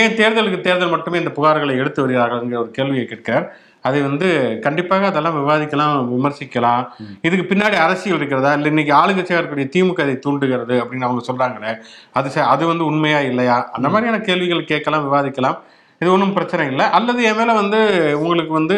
ஏன் 0.00 0.14
தேர்தலுக்கு 0.20 0.58
தேர்தல் 0.66 0.92
மட்டுமே 0.94 1.20
இந்த 1.22 1.32
புகார்களை 1.38 1.74
எடுத்து 1.82 2.02
வருகிறார்கள்ங்கிற 2.04 2.58
ஒரு 2.64 2.70
கேள்வியை 2.78 3.04
கேட்கிறார். 3.06 3.46
அதை 3.88 4.00
வந்து 4.08 4.28
கண்டிப்பாக 4.66 5.06
அதெல்லாம் 5.10 5.38
விவாதிக்கலாம் 5.40 5.94
விமர்சிக்கலாம். 6.12 6.84
இதுக்கு 7.26 7.46
பின்னாடி 7.52 7.76
அரசியல் 7.86 8.18
இருக்கிறதா? 8.18 8.52
இல்லை 8.58 8.70
இன்னைக்கு 8.74 8.94
ஆளுங்கட்சியாக 9.00 9.40
இருக்கக்கூடிய 9.40 9.68
திமுக 9.76 10.04
அதை 10.06 10.16
தூண்டுகிறது 10.26 10.76
அப்படின்னு 10.82 11.08
அவங்க 11.08 11.24
சொல்றாங்களே 11.30 11.72
அது 12.20 12.30
அது 12.54 12.66
வந்து 12.72 12.84
உண்மையா 12.90 13.20
இல்லையா? 13.30 13.58
அந்த 13.78 13.88
மாதிரியான 13.94 14.20
கேள்விகள் 14.28 14.70
கேட்கலாம் 14.72 15.06
விவாதிக்கலாம். 15.08 15.58
இது 16.02 16.12
ஒன்றும் 16.12 16.36
பிரச்சனை 16.36 16.64
இல்லை. 16.72 16.84
அல்லது 16.98 17.20
என் 17.30 17.38
மேல 17.40 17.54
வந்து 17.62 17.80
உங்களுக்கு 18.20 18.52
வந்து 18.60 18.76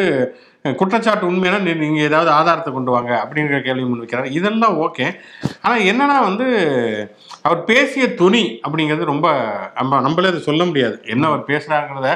குற்றச்சாட்டு 0.64 1.26
உண்மையான 1.26 1.74
நீங்க 1.74 2.00
ஏதாவது 2.00 2.30
ஆதாரத்தை 2.30 2.72
கொண்டு 2.72 2.90
வாங்க 2.90 3.12
அப்படிங்கிற 3.22 3.62
கேள்வி 3.62 3.82
முன்வைக்கிறார் 3.82 4.28
இதெல்லாம் 4.30 4.76
ஓகே. 4.78 5.06
ஆனா 5.62 5.74
என்னன்னா 5.90 6.18
வந்து 6.20 6.46
அவர் 7.42 7.64
பேசிய 7.64 8.14
துணி 8.14 8.60
அப்படிங்கிறது 8.66 9.04
ரொம்ப 9.04 9.28
நம்ம 9.74 10.00
நம்மளே 10.00 10.28
அதை 10.28 10.40
சொல்ல 10.40 10.64
முடியாது. 10.64 10.96
என்ன 11.04 11.26
அவர் 11.26 11.42
பேசுறாங்கிறத 11.46 12.10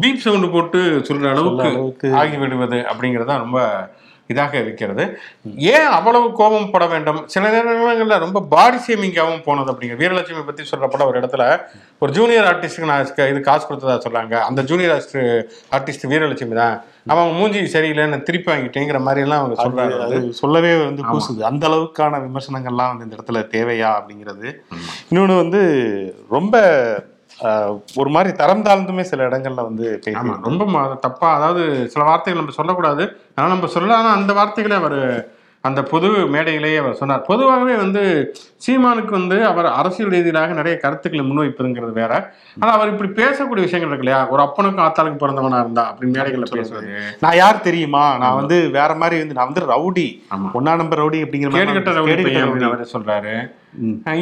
பீப் 0.00 0.24
சவுண்டு 0.26 0.50
போட்டு 0.50 0.80
சொல்ற 1.08 1.28
அளவுக்கு 1.30 1.68
அளவுக்கு. 1.68 2.10
ஆகிவிடுவது 2.12 2.80
அப்படிங்கிறது 2.90 3.38
ரொம்ப 3.38 3.60
இதாக 4.32 4.54
இருக்கிறது. 4.62 5.04
ஏன் 5.72 5.88
அவ்வளவு 5.96 6.26
கோபம் 6.38 6.70
பட 6.74 6.84
வேண்டும்? 6.92 7.20
சில 7.32 7.50
நேரங்களில் 7.54 8.22
ரொம்ப 8.24 8.40
பாடி 8.54 8.78
ஷேமிங்காகவும் 8.86 9.44
போனது 9.48 9.72
அப்படிங்கிற 9.72 9.98
வீரலட்சுமி 10.02 10.44
பத்தி 10.46 10.64
சொல்றப்பட 10.70 11.04
ஒரு 11.10 11.20
இடத்துல 11.20 11.44
ஒரு 12.02 12.12
ஜூனியர் 12.18 12.48
ஆர்டிஸ்ட்டுக்கு 12.50 12.90
நான் 12.92 13.30
இது 13.32 13.40
காசு 13.48 13.64
கொடுத்ததா 13.68 13.98
சொல்றாங்க 14.06 14.34
அந்த 14.48 14.62
ஜூனியர் 14.70 14.94
ஆர்டிஸ்ட் 15.76 16.08
வீரலட்சுமி 16.12 16.56
தான். 16.62 16.76
அவங்க 17.12 17.32
மூஞ்சி 17.38 17.60
சரியில்லைன்னு 17.72 18.18
திருப்பி 18.28 18.48
வாங்கிட்டேங்கிற 18.52 18.98
மாதிரி 19.06 19.24
எல்லாம் 19.24 19.42
அவங்க 19.42 19.56
சொல்றாங்க. 19.64 19.96
அது 20.06 20.18
சொல்லவே 20.42 20.70
வந்து 20.84 21.02
கூசுது. 21.10 21.40
அந்த 21.50 21.64
அளவுக்கான 21.70 22.20
விமர்சனங்கள்லாம் 22.26 22.92
வந்து 22.92 23.06
இந்த 23.06 23.16
இடத்துல 23.18 23.42
தேவையா 23.56 23.90
அப்படிங்கிறது. 23.98 24.48
இன்னொன்னு 25.10 25.42
வந்து 25.42 25.62
ரொம்ப 26.36 26.56
ஒரு 27.94 28.10
மாதிரி 28.10 28.36
தரம் 28.36 28.64
தாழ்ந்துமே 28.64 29.00
சில 29.00 29.28
இடங்கள்ல 29.28 29.54
வந்து 29.54 30.00
ரொம்ப 30.42 30.96
தப்பா 31.00 31.34
அதாவது 31.34 31.88
சில 31.88 32.04
வார்த்தைகள் 32.04 32.42
நம்ம 32.42 32.54
சொல்லக்கூடாது. 32.54 33.16
ஆனா 33.34 33.48
நம்ம 33.48 33.66
சொல்ல 33.66 33.96
ஆனா 33.96 34.12
அந்த 34.12 34.32
வார்த்தைகளை 34.32 34.76
அவர் 34.76 35.32
அந்த 35.68 35.80
பொது 35.90 36.08
மேடையிலேயே 36.34 36.78
அவர் 36.82 36.98
சொன்னார். 37.00 37.22
பொதுவாகவே 37.28 37.74
வந்து 37.82 38.02
சீமானுக்கு 38.64 39.12
வந்து 39.18 39.36
அவர் 39.50 39.68
அரசியல் 39.80 40.12
ரீதியிலாக 40.14 40.58
நிறைய 40.60 40.74
கருத்துக்களை 40.82 41.24
முன்வைப்பதுங்கிறது 41.28 41.94
வேற. 42.00 42.12
ஆனா 42.60 42.70
அவர் 42.76 42.92
இப்படி 42.92 43.10
பேசக்கூடிய 43.20 43.64
விஷயங்கள் 43.66 43.92
இருக்கு 43.92 44.06
இல்லையா? 44.06 44.20
ஒரு 44.34 44.42
அப்பனுக்கும் 44.46 44.84
ஆத்தாளுக்கும் 44.86 45.22
பிறந்தவனா 45.24 45.60
இருந்தா 45.64 45.84
அப்படி 45.90 46.10
மேடைகள்ல 46.14 46.48
பேசுவது 46.58 46.94
நான் 47.24 47.40
யார் 47.42 47.66
தெரியுமா? 47.68 48.04
நான் 48.24 48.38
வந்து 48.40 48.58
வேற 48.78 48.90
மாதிரி 49.02 49.18
வந்து 49.22 49.38
நான் 49.40 49.50
வந்து 49.52 49.68
ரவுடி. 49.74 50.08
ஒன்னா 50.58 50.74
நம்பர் 50.82 51.02
ரவுடி 51.02 51.20
அப்படிங்கிற 51.26 51.50
மாதிரி 51.50 51.70
கேடுகட்ட 51.70 51.98
ரவுடி. 52.00 52.24
அப்படின்னு 52.46 52.70
அவரே 52.70 52.88
சொல்றாரு. 52.94 53.34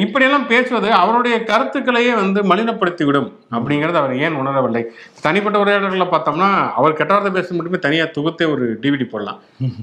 இப்படியெல்லாம் 0.04 0.46
பேசுவது 0.50 0.88
அவருடைய 1.00 1.36
கருத்துக்களையே 1.48 2.12
வந்து 2.20 2.40
மலினப்படுத்தி 2.50 3.04
விடும் 3.04 3.26
அப்படிங்கறது 3.56 3.98
அவர் 4.00 4.14
ஏன் 4.24 4.38
உணரவில்லை? 4.42 4.82
தனிப்பட்ட 5.24 5.56
உரையாடல்களை 5.62 6.06
பார்த்தோம்னா 6.12 6.48
அவர் 6.78 6.96
கெட்ட 7.00 7.12
வார்த்தை 7.12 7.32
பேச 7.38 7.54
மட்டுமே 7.54 7.80
தனியா 7.86 8.04
தொகுத்தே 8.16 8.46
ஒரு 8.54 8.66
டிவிடி 8.82 9.06
போடலாம். 9.10 9.40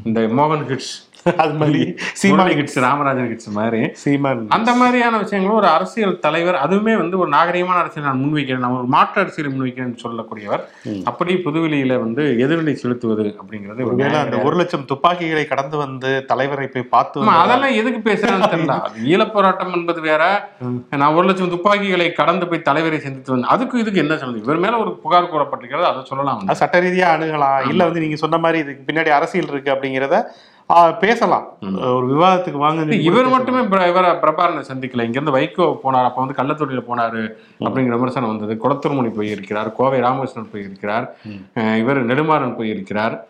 இந்த 0.08 0.22
மோகன் 0.40 0.66
ஹிட்ஸ் 0.72 0.94
அது 1.44 1.54
மாதிரி 1.54 1.82
சீமான் 2.20 2.52
ஹிட்ஸ் 2.60 2.78
ராமராஜன் 2.86 3.30
ஹிட்ஸ் 3.32 3.50
மாதிரி. 3.58 3.80
சீமான் 4.02 4.42
அந்த 4.58 4.72
மாதிரியான 4.74 5.18
விஷயங்களும் 5.24 5.60
ஒரு 5.62 5.68
அரசியல் 5.68 6.20
தலைவர் 6.20 6.58
அதுவுமே 6.66 6.94
வந்து 6.98 7.16
ஒரு 7.18 7.30
நாகரிகமான 7.36 7.80
அரசியல் 7.84 8.08
நான் 8.08 8.22
முன்வைக்கிறேன். 8.24 8.64
நான் 8.66 8.78
ஒரு 8.80 8.88
மாற்று 8.96 9.22
அரசியலை 9.24 9.52
முன்வைக்கிறேன்னு 9.54 10.04
சொல்லக்கூடியவர். 10.06 10.64
அப்படி 11.12 11.36
புதுவெளியில 11.48 12.00
வந்து 12.06 12.26
எதிரொலி 12.46 12.76
செலுத்துவது 12.84 13.26
அப்படிங்கிறது 13.42 13.82
ஒரு 13.88 13.96
ஒருவேளை 13.96 14.20
அந்த 14.20 14.38
ஒரு 14.50 14.56
லட்சம் 14.56 14.86
துப்பாக்கிகளை 14.86 15.46
கடந்து 15.46 15.78
வந்து 15.78 16.12
தலைவரை 16.32 16.68
போய் 16.68 16.92
பார்த்து 16.96 17.26
அதெல்லாம் 17.44 17.78
எதுக்கு 17.82 18.02
பேசுறான்னு 18.10 18.52
தெரியல. 18.54 18.78
ஈழப் 19.14 19.34
போராட்டம் 19.36 19.74
என்பது 19.80 20.02
வேற. 20.02 20.24
நான் 21.02 21.16
ஒரு 21.20 21.28
லட்சம் 21.30 21.54
துப்பாக்கிகளை 21.56 22.12
கடந்து 22.22 22.48
போய் 22.48 22.68
தலைவரை 22.70 23.00
சந்தித்து 23.00 23.34
வந்தேன் 23.34 23.54
அதுக்கு 23.56 23.80
இதுக்கு 23.84 24.04
என்ன 24.06 24.18
சம்பந்தம் 24.18 24.46
இவர் 24.48 24.64
மேல 24.66 24.78
ஒரு 24.86 24.94
புகார் 25.04 25.32
கூறப்பட்டிருக்கிறது 25.34 25.90
அதை 25.92 26.04
சொல்லலாம். 26.12 26.40
வந்து. 26.40 26.60
சட்ட 26.62 26.82
ரீதியா 26.86 27.10
அணுகலாம் 27.16 27.68
இல்ல 27.74 27.84
வந்து 27.90 28.04
நீங்க 28.06 28.20
சொன்ன 28.26 28.40
மாதிரி 28.46 28.64
இதுக்கு 28.66 28.88
பின்னாடி 28.90 29.12
அரசியல் 29.20 29.52
இருக்கு 29.54 29.74
அப்படிங்கிறத 29.76 30.18
பேசலாம். 31.00 31.48
ஒரு 31.80 32.08
விவாதத்துக்கு 32.08 32.60
வாங்க 32.60 32.96
இவர் 32.96 33.28
மட்டுமே 33.28 33.62
இவரை 33.62 34.12
பிரபாரனை 34.12 34.64
சந்திக்கல. 34.72 35.04
இங்க 35.04 35.20
இருந்து 35.22 35.36
வைகோ 35.36 35.78
போனார் 35.84 36.08
அப்ப 36.08 36.26
வந்து 36.26 36.44
கள்ளத்தொட்டியில 36.44 36.84
போனாரு 36.90 37.30
அப்படிங்கிற 37.60 37.88
விமர்சனம் 37.88 38.38
வந்தது. 38.38 38.60
குளத்தூர்மணி 38.64 39.10
போயிருக்கிறார் 39.10 39.76
கோவை 39.76 40.02
ராமகிருஷ்ணன் 40.02 40.52
போயிருக்கிறார் 40.52 41.16
இவர் 41.56 42.06
நெடுமாறன் 42.06 42.56
போயிருக்கிறார். 42.56 43.28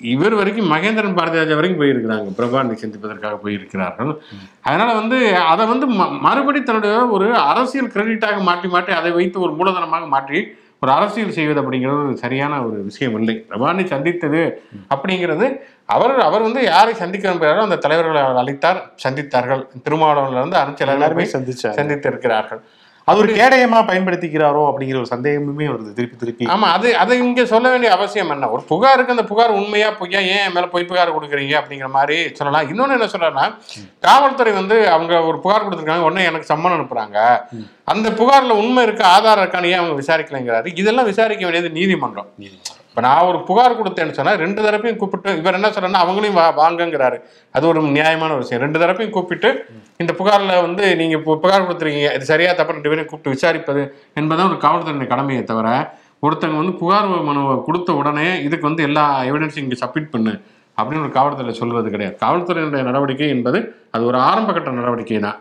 இவர் 0.00 0.34
வரைக்கும் 0.34 0.72
மகேந்திரன் 0.72 1.16
பாரதிராஜா 1.18 1.54
வரைக்கும் 1.54 1.80
போயிருக்கிறாங்க. 1.80 2.28
பிரபாரனை 2.38 2.72
சந்திப்பதற்காக 2.72 3.38
போயிருக்கிறார்கள். 3.44 4.16
அதனால 4.62 4.94
வந்து 4.94 5.36
அதை 5.36 5.66
வந்து 5.66 5.90
ம- 5.90 6.20
மறுபடி 6.20 6.62
தன்னுடைய 6.62 7.06
ஒரு 7.06 7.36
அரசியல் 7.36 7.92
கிரெடிட்டாக 7.94 8.40
மாற்றி 8.40 8.68
மாற்றி 8.68 8.92
அதை 8.92 9.10
வைத்து 9.10 9.40
ஒரு 9.40 9.52
மூலதனமாக 9.52 10.06
மாற்றி 10.06 10.46
ஒரு 10.82 10.90
அரசியல் 10.98 11.36
செய்வது 11.38 11.60
அப்படிங்கிறது 11.62 12.04
ஒரு 12.06 12.16
சரியான 12.24 12.60
ஒரு 12.66 12.78
விஷயம் 12.88 13.16
இல்லை. 13.20 13.36
பிரபாரனை 13.50 13.84
சந்தித்தது 13.94 14.42
அப்படிங்கிறது 14.94 15.48
அவர் 15.94 16.14
அவர் 16.28 16.46
வந்து 16.48 16.60
யாரை 16.72 16.92
சந்திக்க 17.02 17.24
விரும்புகிறாரோ 17.28 17.66
அந்த 17.68 17.80
தலைவர்களை 17.86 18.20
அவர் 18.26 18.40
அழைத்தார் 18.42 18.80
சந்தித்தார்கள். 19.04 19.64
திருமாவளவன்ல 19.86 20.40
இருந்து 20.42 20.62
அனைத்து 20.62 20.84
எல்லாருமே 20.84 21.00
எல்லாருமே 21.00 21.24
போய் 21.24 21.34
சந்திச்சாங்க. 21.36 21.78
சந்தித்து 21.80 22.08
இருக்கிறார்கள் 22.12 22.62
அது 23.08 23.20
ஒரு 23.22 23.30
கேடயமா 23.38 23.78
பயன்படுத்திக்கிறாரோ 23.88 24.60
அப்படிங்கிற 24.68 24.98
ஒரு 25.00 25.08
சந்தேகமுமே 25.12 25.66
வருது 25.70 25.94
திருப்பி 25.96 26.16
திருப்பி. 26.20 26.44
ஆமா 26.54 26.66
அது 26.74 26.88
அது 27.02 27.12
இங்க 27.24 27.44
சொல்ல 27.52 27.66
வேண்டிய 27.72 27.90
அவசியம் 27.96 28.30
என்ன? 28.34 28.50
ஒரு 28.56 28.62
புகாருக்கு 28.68 29.14
அந்த 29.14 29.24
புகார் 29.30 29.56
உண்மையா 29.60 29.88
பொய்யா? 30.00 30.20
ஏன் 30.36 30.52
மேல 30.56 30.66
பொய் 30.74 30.86
புகார் 30.90 31.14
கொடுக்குறீங்க 31.16 31.54
அப்படிங்கிற 31.60 31.88
மாதிரி 31.96 32.18
சொல்லலாம். 32.38 32.68
இன்னொன்னு 32.72 32.96
என்ன 32.98 33.08
சொல்றேன்னா 33.14 33.46
காவல்துறை 34.06 34.52
வந்து 34.60 34.76
அவங்க 34.96 35.14
ஒரு 35.30 35.40
புகார் 35.46 35.66
கொடுத்துருக்காங்க 35.66 36.08
உடனே 36.08 36.28
எனக்கு 36.30 36.50
சம்மன் 36.52 36.76
அனுப்புறாங்க. 36.76 37.18
அந்த 37.92 38.08
புகார்ல 38.20 38.52
உண்மை 38.62 38.82
இருக்கு 38.86 39.04
ஆதாரம் 39.14 39.42
இருக்கான்னு 39.44 39.70
ஏன் 39.72 39.80
அவங்க 39.82 39.96
விசாரிக்கலைங்கிறாரு? 40.02 40.68
இதெல்லாம் 40.82 41.08
விசாரிக்க 41.12 41.42
வேண்டியது 41.46 41.70
நீதிமன்றம். 41.78 42.28
இப்ப 42.90 43.02
நான் 43.06 43.26
ஒரு 43.28 43.38
புகார் 43.48 43.76
கொடுத்தேன்னு 43.78 44.16
சொன்னா 44.16 44.32
ரெண்டு 44.42 44.60
தரப்பையும் 44.64 44.98
கூப்பிட்டு 45.02 45.30
இவர் 45.40 45.56
என்ன 45.58 45.68
சொல்றேன்னா 45.74 46.00
அவங்களையும் 46.04 46.38
வா 46.38 46.46
வாங்கங்கிறாரு. 46.62 47.18
அது 47.56 47.64
ஒரு 47.70 47.80
நியாயமான 47.98 48.32
ஒரு 48.36 48.42
விஷயம். 48.44 48.62
ரெண்டு 48.64 48.80
தரப்பையும் 48.82 49.14
கூப்பிட்டு 49.16 49.50
இந்த 50.02 50.12
புகார்ல 50.18 50.56
வந்து 50.66 50.84
நீங்க 51.00 51.14
இப்போ 51.18 51.36
புகார் 51.44 51.66
கொடுத்துருக்கீங்க. 51.66 52.10
இது 52.18 52.26
சரியா 52.32 52.50
தப்பு 52.58 52.76
ரெண்டு 52.76 52.90
பேரையும் 52.90 53.10
கூப்பிட்டு 53.12 53.34
விசாரிப்பது 53.36 53.82
என்பதுதான் 54.20 54.50
ஒரு 54.52 54.58
காவல்துறை 54.66 55.06
கடமையை 55.12 55.44
தவிர 55.52 55.68
ஒருத்தங்க 56.26 56.58
வந்து 56.62 56.74
புகார் 56.82 57.08
மனுவை 57.28 57.54
கொடுத்த 57.68 57.92
உடனே 58.00 58.26
இதுக்கு 58.46 58.68
வந்து 58.70 58.82
எல்லா 58.88 59.04
எவிடன்ஸும் 59.30 59.64
இங்கே 59.64 59.78
சப்மிட் 59.84 60.12
பண்ணு 60.12 60.34
அப்படின்னு 60.78 61.04
ஒரு 61.06 61.14
காவல்துறை 61.16 61.54
சொல்வது 61.62 61.88
கிடையாது. 61.94 62.14
காவல்துறையினுடைய 62.24 62.82
நடவடிக்கை 62.90 63.30
என்பது 63.36 63.58
அது 63.94 64.02
ஒரு 64.10 64.18
ஆரம்ப 64.28 64.50
கட்ட 64.52 64.76
நடவடிக்கை 64.80 65.18
தான் 65.28 65.40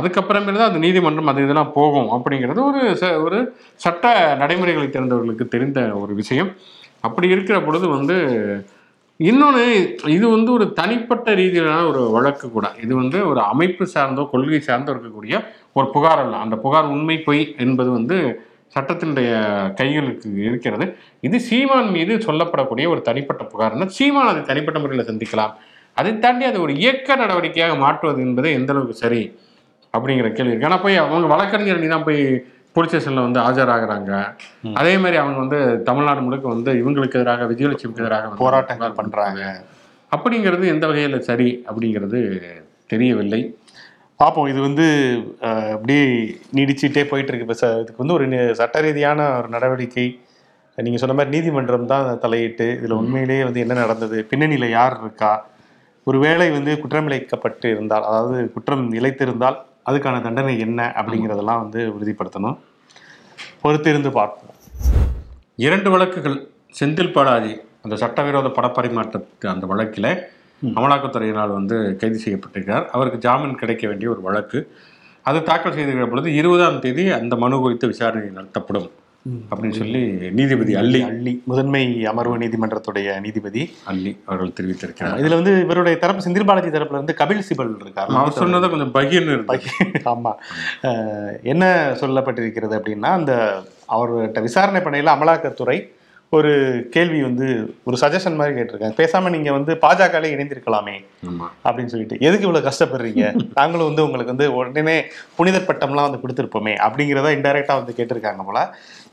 அதுக்கப்புறமேல 0.00 0.56
தான் 0.56 0.68
அது 0.70 0.78
நீதிமன்றம் 0.78 1.26
அது 1.26 1.42
இதெல்லாம் 1.42 1.72
போகும் 1.72 2.08
அப்படிங்கிறது 2.10 2.62
ஒரு 2.62 2.96
ச- 3.00 3.22
ஒரு 3.22 3.56
சட்ட 3.74 4.34
நடைமுறைகளை 4.38 4.88
தெரிந்தவர்களுக்கு 4.88 5.48
தெரிந்த 5.48 5.80
ஒரு 5.80 6.14
விஷயம். 6.14 6.52
அப்படி 7.00 7.28
இருக்கிற 7.28 7.62
பொழுது 7.62 7.88
வந்து 7.88 8.16
இன்னொன்று 9.16 9.94
இது 10.06 10.28
வந்து 10.28 10.52
ஒரு 10.52 10.72
தனிப்பட்ட 10.72 11.34
ரீதியிலான 11.34 11.88
ஒரு 11.88 12.10
வழக்கு 12.10 12.50
கூட. 12.50 12.70
இது 12.82 12.96
வந்து 12.96 13.28
ஒரு 13.28 13.40
அமைப்பு 13.40 13.86
சார்ந்தோ 13.94 14.30
கொள்கை 14.30 14.60
சார்ந்தோ 14.66 14.92
இருக்கக்கூடிய 14.92 15.44
ஒரு 15.72 15.90
புகார் 15.90 16.18
அல்ல. 16.18 16.36
அந்த 16.36 16.56
புகார் 16.56 16.84
உண்மை 16.84 17.18
பொய் 17.18 17.54
என்பது 17.58 17.90
வந்து 17.90 18.40
சட்டத்தினுடைய 18.74 19.30
கைகளுக்கு 19.74 20.36
இருக்கிறது. 20.36 20.96
இது 21.20 21.40
சீமான் 21.40 21.90
மீது 21.90 22.16
சொல்லப்படக்கூடிய 22.16 22.88
ஒரு 22.88 23.02
தனிப்பட்ட 23.02 23.44
புகார்னா 23.44 23.86
சீமான் 23.86 24.26
அதை 24.26 24.42
தனிப்பட்ட 24.42 24.80
முறையில் 24.80 25.06
சந்திக்கலாம். 25.06 25.52
அதை 25.94 26.18
தாண்டி 26.18 26.44
அதை 26.44 26.60
ஒரு 26.60 26.74
இயக்க 26.76 27.16
நடவடிக்கையாக 27.16 27.78
மாற்றுவது 27.78 28.22
என்பது 28.22 28.52
எந்த 28.52 28.72
அளவுக்கு 28.72 28.96
சரி? 28.96 29.38
அப்படிங்கிற 29.96 30.28
கேள்வி 30.36 30.52
இருக்கு. 30.52 30.68
ஆனா 30.70 30.78
போய் 30.84 31.02
அவங்க 31.04 31.28
வழக்கறிஞர் 31.34 31.82
நீ 31.84 31.88
தான் 31.94 32.06
போய் 32.08 32.20
போலீஸ் 32.76 32.92
ஸ்டேஷன்ல 32.92 33.22
வந்து 33.26 33.40
ஆஜராகிறாங்க. 33.46 34.12
அதே 34.80 34.94
மாதிரி 35.02 35.16
அவங்க 35.22 35.38
வந்து 35.44 35.58
தமிழ்நாடு 35.88 36.24
முழுக்க 36.26 36.46
வந்து 36.54 36.70
இவங்களுக்கு 36.80 37.18
எதிராக 37.20 37.46
விஜயலட்சுமிக்கு 37.52 38.02
எதிராக 38.04 38.26
வந்து 38.28 38.42
போராட்டங்கள் 38.44 38.98
பண்றாங்க. 39.00 39.40
அப்படிங்கிறது 40.12 40.66
எந்த 40.74 40.84
வகையில 40.90 41.18
சரி 41.28 41.48
அப்படிங்கிறது 41.68 42.18
தெரியவில்லை. 42.92 43.40
பார்ப்போம் 44.20 44.50
இது 44.50 44.60
வந்து 44.66 44.84
அப்படியே 45.74 46.04
நீடிச்சுட்டே 46.56 47.02
போயிட்டு 47.10 47.30
இருக்கு 47.32 47.46
இப்போ 47.46 47.56
இதுக்கு 47.82 48.02
வந்து 48.02 48.16
ஒரு 48.18 48.26
சட்ட 48.60 48.80
ரீதியான 48.86 49.26
ஒரு 49.40 49.48
நடவடிக்கை. 49.54 50.06
நீங்க 50.78 50.98
சொன்ன 51.02 51.16
மாதிரி 51.18 51.32
நீதிமன்றம் 51.34 51.90
தான் 51.92 52.06
தலையிட்டு 52.24 52.66
இதுல 52.78 52.96
உண்மையிலேயே 53.00 53.42
வந்து 53.48 53.62
என்ன 53.64 53.74
நடந்தது 53.82 54.18
பின்னணியில 54.30 54.66
யார் 54.78 54.96
இருக்கா? 55.02 55.32
ஒருவேளை 56.06 56.46
வந்து 56.56 56.72
குற்றம் 56.82 57.08
இழைக்கப்பட்டு 57.08 57.66
இருந்தால் 57.74 58.06
அதாவது 58.10 58.38
குற்றம் 58.56 58.84
இழைத்திருந்தால் 58.98 59.58
அதுக்கான 59.86 60.22
தண்டனை 60.22 60.58
என்ன 60.58 60.92
அப்படிங்கிறதெல்லாம் 60.96 61.62
வந்து 61.64 61.80
உறுதிப்படுத்தணும். 61.96 62.58
பொறுத்திருந்து 63.62 64.10
பார்ப்போம். 64.10 64.54
இரண்டு 65.56 65.90
வழக்குகள் 65.90 66.38
செந்தில் 66.80 67.12
பாலாஜி 67.12 67.54
அந்த 67.82 67.96
சட்டவிரோத 67.96 68.48
படப்பரிமாற்றத்துக்கு 68.48 69.46
அந்த 69.46 69.66
வழக்கில் 69.66 70.10
அமலாக்கத்துறையினால் 70.74 71.56
வந்து 71.58 71.96
கைது 71.96 72.18
செய்யப்பட்டிருக்கிறார். 72.24 72.86
அவருக்கு 72.86 73.18
ஜாமீன் 73.18 73.60
கிடைக்க 73.62 73.86
வேண்டிய 73.88 74.10
ஒரு 74.10 74.20
வழக்கு. 74.20 74.60
அது 75.22 75.42
தாக்கல் 75.42 75.72
செய்திருக்கிற 75.72 76.08
பொழுது 76.10 76.34
இருபதாம் 76.34 76.80
தேதி 76.80 77.10
அந்த 77.10 77.36
மனு 77.36 77.60
குறித்து 77.60 77.86
விசாரணை 77.86 78.28
நடத்தப்படும். 78.28 78.90
அப்படின்னு 79.50 79.78
சொல்லி 79.78 80.02
நீதிபதி 80.30 80.74
அள்ளி. 80.74 81.00
அள்ளி. 81.02 81.32
முதன்மை 81.44 81.82
அமர்வு 82.12 82.36
நீதிமன்றத்துடைய 82.38 83.20
நீதிபதி. 83.20 83.62
அள்ளி 83.84 84.12
அவர்கள் 84.24 84.54
தெரிவித்திருக்கிறார். 84.58 85.16
இதுல 85.22 85.38
வந்து 85.38 85.60
இவருடைய 85.60 85.98
தரப்பு 85.98 86.24
செந்தில் 86.24 86.48
பாலாஜி 86.50 86.68
தரப்புல 86.68 86.98
இருந்து 86.98 87.16
கபில் 87.18 87.46
சிபல் 87.48 87.74
இருக்காரு. 87.82 88.14
அவர் 88.20 88.40
சொன்னதை 88.42 88.70
கொஞ்சம் 88.70 88.94
பகிர்னு 88.94 89.36
ஆமா. 90.14 90.32
என்ன 91.42 91.92
சொல்லப்பட்டிருக்கிறது 92.00 92.78
அப்படின்னா 92.78 93.12
அந்த 93.18 93.34
அவர்கிட்ட 93.88 94.40
விசாரணை 94.40 94.80
பண்ணையில 94.80 95.14
அமலாக்கத்துறை 95.16 95.94
ஒரு 96.30 96.52
கேள்வி 96.90 97.18
வந்து 97.22 97.48
ஒரு 97.84 97.96
சஜஷன் 98.00 98.38
மாதிரி 98.38 98.54
கேட்டிருக்காங்க. 98.56 98.96
பேசாம 99.02 99.30
நீங்க 99.30 99.50
வந்து 99.52 99.72
பாஜகலே 99.74 100.28
இணைந்திருக்கலாமே 100.34 100.96
அப்படின்னு 101.66 101.92
சொல்லிட்டு 101.92 102.16
எதுக்கு 102.20 102.46
இவ்வளவு 102.46 102.68
கஷ்டப்படுறீங்க? 102.68 103.24
நாங்களும் 103.54 103.86
வந்து 103.86 104.04
உங்களுக்கு 104.06 104.34
வந்து 104.36 104.48
உடனே 104.54 104.96
புனிதர் 105.36 105.68
பட்டம்லாம் 105.68 106.06
வந்து 106.08 106.22
கொடுத்துருப்போமே 106.24 106.74
அப்படிங்கிறத 106.86 107.30
இன்டைரக்டா 107.36 107.74
வந்து 107.80 107.94
கேட்டிருக்காங்க 107.96 108.44
போல. 108.44 108.60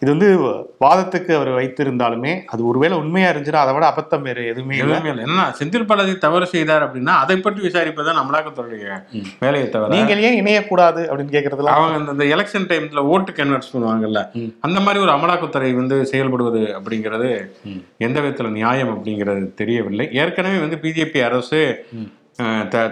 இது 0.04 0.12
வந்து 0.12 0.40
வாதத்துக்கு 0.80 1.36
அவர் 1.36 1.48
வைத்திருந்தாலுமே 1.48 2.44
அது 2.46 2.68
ஒருவேளை 2.68 2.98
உண்மையா 2.98 3.30
இருந்துச்சுன்னா 3.30 3.54
அதை 3.54 3.74
விட 3.74 3.94
அபத்தம் 3.94 4.22
வேறு 4.22 4.46
எதுவுமே 4.46 4.78
எதுவுமே 4.78 5.10
இல்லை. 5.10 5.24
என்ன 5.24 5.54
செந்தில் 5.60 5.86
பாலாஜி 5.86 6.18
தவறு 6.18 6.46
செய்தார் 6.46 6.84
அப்படின்னா 6.84 7.08
அதை 7.08 7.38
பற்றி 7.38 7.68
விசாரிப்பதுதான் 7.68 8.20
அமலாக்கத்துறையுடைய 8.24 9.04
வேலையை 9.40 9.70
தவிர. 9.70 9.96
நீங்கள் 9.96 10.20
ஏன் 10.20 10.44
இணையக்கூடாது 10.44 11.02
அப்படின்னு 11.12 11.36
கேட்கறதுலாம் 11.36 11.76
அவங்க 11.78 12.12
அந்த- 12.12 12.24
எலெக்ஷன் 12.24 12.66
டைம்ல 12.66 12.98
ஓட்டு 12.98 13.32
கன்வெர்ட்ஸ் 13.32 13.72
பண்ணுவாங்கல்ல. 13.74 14.52
அந்த 14.60 14.80
மாதிரி 14.80 15.04
ஒரு 15.04 15.12
அமலாக்கத்துறை 15.12 15.74
வந்து 15.74 16.10
செயல்படுவது 16.12 16.76
அப்படிங்கிறது 16.78 17.52
எந்த 17.98 18.20
விதத்துல 18.20 18.50
நியாயம் 18.50 18.90
அப்படிங்கிறது 18.90 19.54
தெரியவில்லை. 19.54 20.10
ஏற்கனவே 20.12 20.58
வந்து 20.58 20.80
பிஜேபி 20.82 21.24
அரசு 21.24 21.86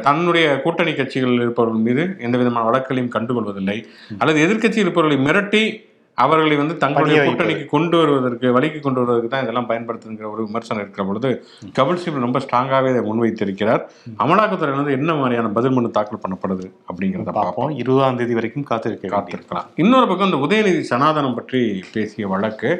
தன்னுடைய 0.01 0.61
கூட்டணி 0.61 0.93
கட்சிகள் 0.93 1.33
இருப்பவர்கள் 1.33 1.81
மீது 1.81 2.15
எந்த 2.19 2.37
விதமான 2.37 2.65
வழக்குகளையும் 2.65 3.11
கண்டுகொள்வதில்லை. 3.13 3.83
அல்லது 4.19 4.47
எதிர்க்கட்சி 4.47 4.77
இருப்பவர்களை 4.77 5.25
மிரட்டி 5.25 5.89
அவர்களை 6.17 6.55
வந்து 6.61 6.75
தங்களுடைய. 6.81 7.19
கூட்டணிக்கு 7.27 7.65
கொண்டு 7.73 7.95
வருவதற்கு 7.97 8.47
வழிக்கு 8.55 8.79
கொண்டு 8.79 8.99
வருவதற்கு 9.01 9.29
தான் 9.33 9.43
இதெல்லாம் 9.45 9.67
பயன்படுத்துங்கிற 9.69 10.27
ஒரு 10.31 10.41
விமர்சனம் 10.47 10.81
இருக்கிற 10.83 11.03
பொழுது 11.07 11.29
கபில் 11.77 12.01
சிபல் 12.03 12.25
ரொம்ப 12.25 12.39
ஸ்ட்ராங்காகவே 12.45 12.89
இதை 12.93 13.01
முன்வைத்திருக்கிறார். 13.09 13.81
அமலாக்கத்துறையில 14.23 14.81
வந்து 14.81 14.97
என்ன 14.99 15.15
மாதிரியான 15.21 15.51
பதில் 15.57 15.75
மனு 15.77 15.95
தாக்கல் 15.97 16.23
பண்ணப்படுது 16.25 16.67
அப்படிங்கிறத 16.89 17.33
பார்ப்போம். 17.39 17.73
இருபதாம் 17.83 18.19
தேதி 18.21 18.37
வரைக்கும் 18.39 18.67
காத்திருக்க. 18.71 19.13
காத்திருக்கலாம். 19.15 19.67
இன்னொரு 19.83 20.07
பக்கம் 20.11 20.29
இந்த 20.31 20.41
உதயநிதி 20.47 20.83
சனாதனம் 20.91 21.37
பற்றி 21.39 21.61
பேசிய 21.95 22.27
வழக்கு. 22.35 22.71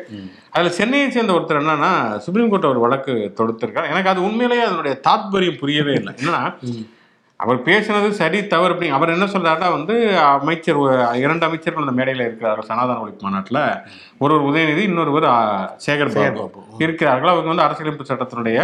அதுல 0.56 0.72
சென்னையை 0.80 1.10
சேர்ந்த 1.10 1.34
ஒருத்தர் 1.40 1.62
என்னன்னா 1.64 1.92
சுப்ரீம் 2.26 2.50
கோர்ட் 2.54 2.72
ஒரு 2.74 2.82
வழக்கு 2.88 3.14
தொடுத்திருக்கார். 3.42 3.92
எனக்கு 3.94 4.14
அது 4.14 4.28
உண்மையிலேயே 4.30 4.66
அதனுடைய 4.70 4.96
தாத்பரியம் 5.10 5.62
புரியவே 5.64 5.94
இல்லை. 6.02 6.14
என்னன்னா 6.20 6.44
அவர் 7.44 7.60
பேசினது 7.68 8.10
சரி 8.20 8.40
தவறு 8.52 8.74
அப்படி 8.74 8.90
அவர் 8.98 9.14
என்ன 9.14 9.26
சொல்றாருன்னா 9.34 9.70
வந்து 9.76 9.96
அமைச்சர் 10.36 10.80
இரண்டு 11.24 11.46
அமைச்சர்கள் 11.48 11.84
அந்த 11.84 11.96
மேடையில் 12.00 12.26
இருக்கிறார்கள் 12.26 12.70
சனாதன 12.70 12.98
ஒழிப்பு 13.04 13.26
மாநாட்டில். 13.26 13.62
ஒருவர் 14.24 14.48
உதயநிதி 14.50 14.84
இன்னொருவர் 14.90 15.28
சேகர் 15.86 16.14
பாபு 16.16 16.64
இருக்கிறார்கள். 16.86 17.32
அவங்க 17.34 17.48
வந்து 17.52 17.68
அரசியலமைப்பு 17.68 18.10
சட்டத்தினுடைய 18.12 18.58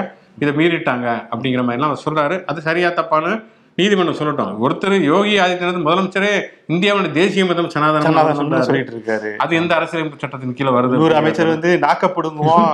இதை 0.44 0.54
மீறிட்டாங்க 0.60 1.08
அப்படிங்கிற 1.34 1.64
மாதிரிலாம் 1.68 1.92
அவர் 1.92 2.06
சொல்றாரு. 2.08 2.38
அது 2.52 2.62
சரியா 2.68 2.90
தப்பான்னு 2.90 3.34
நீதிமன்றம் 3.80 4.20
சொல்லட்டும். 4.20 4.54
ஒருத்தர் 4.66 4.96
யோகி 5.14 5.34
ஆதித்யநாத் 5.40 5.84
முதலமைச்சரே 5.88 6.32
இந்தியாவோட 6.76 7.12
தேசிய 7.18 7.46
மதம் 7.46 7.74
சொல்றாரு. 7.74 8.62
சொல்லிட்டு 8.70 8.96
இருக்காரு 8.96 9.32
அது 9.46 9.56
எந்த 9.62 9.72
அரசியலமைப்பு 9.80 10.22
சட்டத்தின் 10.24 10.56
கீழே 10.60 10.72
வருது 10.78 11.04
ஒரு 11.08 11.16
அமைச்சர் 11.22 11.54
வந்து 11.56 11.80
நாக்க 11.82 12.12
புடுங்குவோம் 12.16 12.70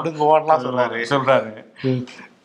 புடுங்குவோம்லாம் 0.00 0.64
சொல்றாரு. 0.68 1.02
சொல்றாரு. 1.12 1.52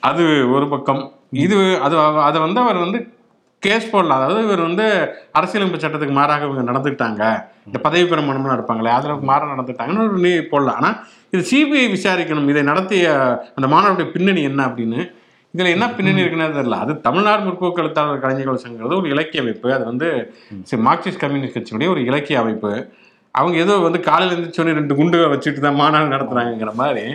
அது 0.10 0.26
ஒரு 0.58 0.68
பக்கம். 0.76 1.04
இது 1.32 1.58
அது 1.86 1.96
அதை 2.28 2.38
வந்து 2.46 2.62
அவர் 2.66 2.86
வந்து 2.86 3.00
கேஸ் 3.64 3.90
போடலாம் 3.94 4.20
அதாவது 4.20 4.42
இவர் 4.48 4.62
வந்து 4.68 4.86
அரசியலமைப்பு 5.38 5.82
சட்டத்துக்கு 5.84 6.16
மாறாக 6.18 6.46
இவங்க 6.48 6.64
நடந்துக்கிட்டாங்க. 6.70 7.24
இந்த 7.68 7.78
பதவி 7.86 8.06
பிரமாணம்லாம் 8.12 8.54
நடப்பாங்களே 8.56 8.92
அதில் 8.98 9.26
மாற 9.30 9.42
நடந்துட்டாங்கன்னு 9.54 10.06
ஒரு 10.06 10.20
நீ 10.26 10.32
போடலாம் 10.54 10.78
ஆனால் 10.80 10.96
இது 11.34 11.42
சிபிஐ 11.52 11.88
விசாரிக்கணும் 11.96 12.52
இதை 12.54 12.64
நடத்திய 12.72 13.10
அந்த 13.58 13.68
மாணவருடைய 13.74 14.08
பின்னணி 14.16 14.44
என்ன 14.52 14.62
அப்படின்னு 14.70 15.02
இதில் 15.54 15.74
என்ன 15.76 15.86
பின்னணி 15.98 16.22
இருக்குன்னு 16.22 16.58
தெரியல. 16.58 16.80
அது 16.86 16.94
தமிழ்நாடு 17.06 17.42
முற்போக்கு 17.46 17.82
எழுத்தாளர் 17.84 18.24
கலைஞர்கள் 18.24 18.64
சங்கிறது 18.64 19.00
ஒரு 19.02 19.08
இலக்கிய 19.14 19.44
அமைப்பு. 19.44 19.68
அது 19.78 19.84
வந்து 19.92 20.08
மார்க்சிஸ்ட் 20.88 21.22
கம்யூனிஸ்ட் 21.24 21.58
கட்சியினுடைய 21.58 21.92
ஒரு 21.94 22.02
இலக்கிய 22.10 22.40
அமைப்பு. 22.44 22.74
அவங்க 23.36 23.56
ஏதோ 23.64 23.74
வந்து 23.88 24.00
காலையில் 24.10 24.34
எழுந்திரிச்சோன்னே 24.34 24.76
ரெண்டு 24.80 24.94
குண்டுகளை 25.00 25.30
வச்சுட்டு 25.34 25.62
தான் 25.66 25.80
மாநாடு 25.82 26.14
நடத்துகிறாங்கிற 26.16 26.74
மாதிரி. 26.82 27.06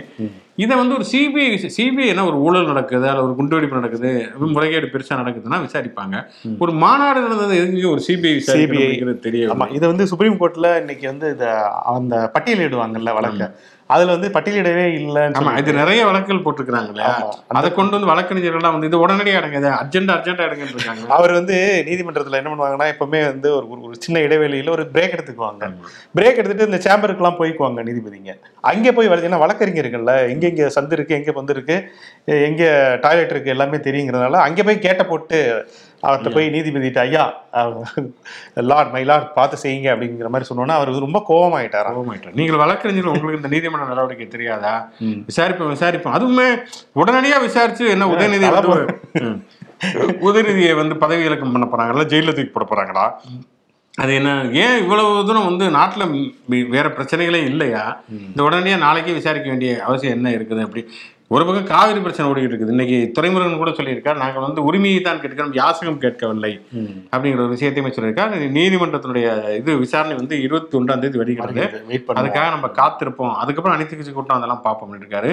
இதை 0.57 0.73
வந்து 0.75 0.95
ஒரு 0.95 1.05
சிபிஐ 1.09 1.45
சிபிஐ 1.73 2.05
என்ன 2.07 2.25
ஒரு 2.25 2.37
ஊழல் 2.43 2.69
நடக்குது 2.69 3.05
அல்ல 3.09 3.23
ஒரு 3.23 3.33
குண்டுவெடிப்பு 3.35 3.79
நடக்குது 3.79 4.11
முறைகேடு 4.53 4.87
பெருசா 4.93 5.19
நடக்குதுன்னா 5.19 5.59
விசாரிப்பாங்க. 5.63 6.15
ஒரு 6.59 6.73
மாநாடு 6.83 7.19
நடந்தது 7.21 7.59
எதுக்கு 7.59 7.91
ஒரு 7.91 8.03
சிபிஐ 8.07 8.33
விசாரிக்கிறது 8.37 9.15
தெரிய 9.21 9.51
ஆமா 9.53 9.67
இதை 9.75 9.85
வந்து 9.87 10.09
சுப்ரீம் 10.11 10.39
கோர்ட்ல 10.39 10.69
இன்னைக்கு 10.79 11.07
வந்து 11.11 11.29
இத 11.31 11.45
அந்த 11.93 12.15
பட்டியலிடுவாங்கல்ல 12.35 13.17
வழக்க. 13.17 13.53
அதுல 13.89 14.13
வந்து 14.13 14.29
பட்டியலிடவே 14.35 14.83
இல்லைன்னு 14.97 15.37
ஆமா 15.39 15.51
இது 15.57 15.71
நிறைய 15.73 16.01
வழக்குகள் 16.07 16.41
போட்டிருக்கிறாங்க 16.43 16.89
இல்லையா? 16.89 17.09
ஆமா. 17.17 17.57
அதை 17.59 17.69
கொண்டு 17.71 17.93
வந்து 17.95 18.09
வழக்கறிஞர்கள்லாம் 18.09 18.75
வந்து 18.75 18.87
இது 18.87 18.97
உடனடியாக 18.99 19.39
அடங்குது 19.41 19.67
அர்ஜென்ட் 19.75 20.11
அர்ஜென்ட் 20.13 20.41
அடங்குன்னு 20.45 20.73
இருக்காங்க 20.75 21.03
அவர் 21.15 21.33
வந்து 21.33 21.55
நீதிமன்றத்துல 21.89 22.39
என்ன 22.39 22.51
பண்ணுவாங்கன்னா 22.51 22.87
எப்பவுமே 22.93 23.19
வந்து 23.27 23.49
ஒரு 23.57 23.67
ஒரு- 23.83 24.01
சின்ன 24.05 24.23
இடைவெளியில 24.25 24.73
ஒரு 24.73 24.85
பிரேக் 24.93 25.15
எடுத்துக்குவாங்க. 25.15 25.69
பிரேக் 26.15 26.39
எடுத்துட்டு 26.39 26.67
இந்த 26.67 26.79
சேம்பருக்குலாம் 26.83 27.39
போய்க்குவாங்க 27.39 27.83
நீதிபதிங்க. 27.87 28.33
அங்கே 28.63 28.93
போய் 28.93 29.09
ஏன்னா 29.21 29.41
வழக்கறிஞர்கள்ல 29.43 30.15
எங்க 30.33 30.44
எங்க 30.51 30.69
சந்து 30.75 30.95
இருக்கு 30.97 31.17
எங்க 31.19 31.31
பந்து 31.39 31.81
எங்க 32.49 32.63
டாய்லெட் 33.03 33.33
இருக்கு 33.33 33.53
எல்லாமே 33.55 33.79
தெரியுங்கிறதுனால 33.87 34.45
அங்கே 34.45 34.63
போய் 34.67 34.85
கேட்ட 34.85 35.03
போட்டு 35.11 35.39
அவர்கிட்ட 36.05 36.31
போய் 36.33 36.47
நீதிபதிட்ட 36.55 36.99
ஐயா 37.05 37.23
லார்ட் 38.71 38.91
மை 38.95 39.01
லார்ட் 39.09 39.29
பார்த்து 39.37 39.57
செய்யுங்க. 39.63 39.87
அப்படிங்கிற 39.93 40.29
மாதிரி 40.33 40.49
சொன்னோன்னா 40.49 40.75
அவர் 40.79 40.91
ரொம்ப 41.05 41.19
கோபமாயிட்டாராம் 41.29 41.95
கோபமாயிட்டார். 41.97 42.37
நீங்கள் 42.39 42.61
வழக்கறிஞர் 42.63 43.11
உங்களுக்கு 43.13 43.39
இந்த 43.41 43.51
நீதிமன்ற 43.53 43.87
நடவடிக்கை 43.91 44.27
தெரியாதா? 44.35 44.73
விசாரிப்போம் 45.31 45.73
விசாரிப்போம். 45.75 46.17
அதுவுமே 46.19 46.47
உடனடியா 47.03 47.39
விசாரிச்சு 47.47 47.87
என்ன 47.95 48.09
உதயநிதி. 48.13 48.47
உதயநிதியை 50.27 50.75
வந்து 50.81 50.95
பதவி 51.03 51.27
இலக்கம் 51.29 51.55
பண்ண 51.55 51.67
போறாங்களா? 51.71 52.05
ஜெயில 52.13 52.33
தூக்கி 52.35 52.51
போட 52.53 52.67
போறாங்களா? 52.69 53.07
அது 53.97 54.13
என்ன 54.15 54.29
ஏன் 54.55 54.77
இவ்வளவு 54.77 55.25
தூரம் 55.25 55.45
வந்து 55.45 55.65
நாட்டுல 55.69 56.03
வேற 56.69 56.87
பிரச்சனைகளே 56.89 57.41
இல்லையா? 57.43 57.83
இந்த 58.25 58.43
உடனடியா 58.43 58.77
நாளைக்கே 58.77 59.13
விசாரிக்க 59.13 59.49
வேண்டிய 59.49 59.83
அவசியம் 59.83 60.15
என்ன 60.15 60.29
இருக்குது 60.29 60.61
அப்படி? 60.61 60.81
ஒரு 61.33 61.43
பக்கம் 61.45 61.69
காவிரி 61.71 61.99
பிரச்சனை 62.05 62.25
ஓடிக்கிட்டு 62.31 62.53
இருக்குது. 62.53 62.73
இன்னைக்கு 62.75 62.97
துறைமுருகன் 63.15 63.61
கூட 63.61 63.71
சொல்லியிருக்கார் 63.77 64.19
நாங்கள் 64.23 64.43
வந்து 64.45 64.65
உரிமையை 64.69 64.99
தான் 65.05 65.21
கேட்கிறோம் 65.21 65.55
யாசகம் 65.59 65.99
கேட்கவில்லை 66.03 66.51
அப்படிங்கிற 67.11 67.41
ஒரு 67.43 67.53
விஷயத்தையுமே 67.53 67.91
சொல்லியிருக்கார். 67.95 68.33
நீதிமன்றத்தினுடைய 68.57 69.27
இது 69.59 69.77
விசாரணை 69.83 70.15
வந்து 70.19 70.35
இருபத்தி 70.45 70.77
ஒன்றாம் 70.79 71.01
தேதி 71.03 71.19
வருகிறது. 71.21 71.63
அதுக்காக 72.19 72.45
நம்ம 72.55 72.69
காத்திருப்போம். 72.81 73.33
அதுக்கப்புறம் 73.43 73.77
அனைத்து 73.77 73.95
கட்சி 73.95 74.13
கூட்டம் 74.17 74.37
அதெல்லாம் 74.37 74.63
பார்ப்போம் 74.67 74.99
இருக்காரு. 74.99 75.31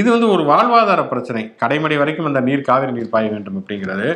இது 0.00 0.08
வந்து 0.14 0.30
ஒரு 0.36 0.44
வாழ்வாதார 0.52 1.04
பிரச்சனை. 1.12 1.42
கடைமடை 1.62 1.98
வரைக்கும் 2.02 2.30
அந்த 2.30 2.42
நீர் 2.48 2.68
காவிரி 2.70 2.94
நீர் 2.98 3.12
பாய 3.16 3.28
வேண்டும் 3.34 3.58
அப்படிங்கிறது. 3.60 4.08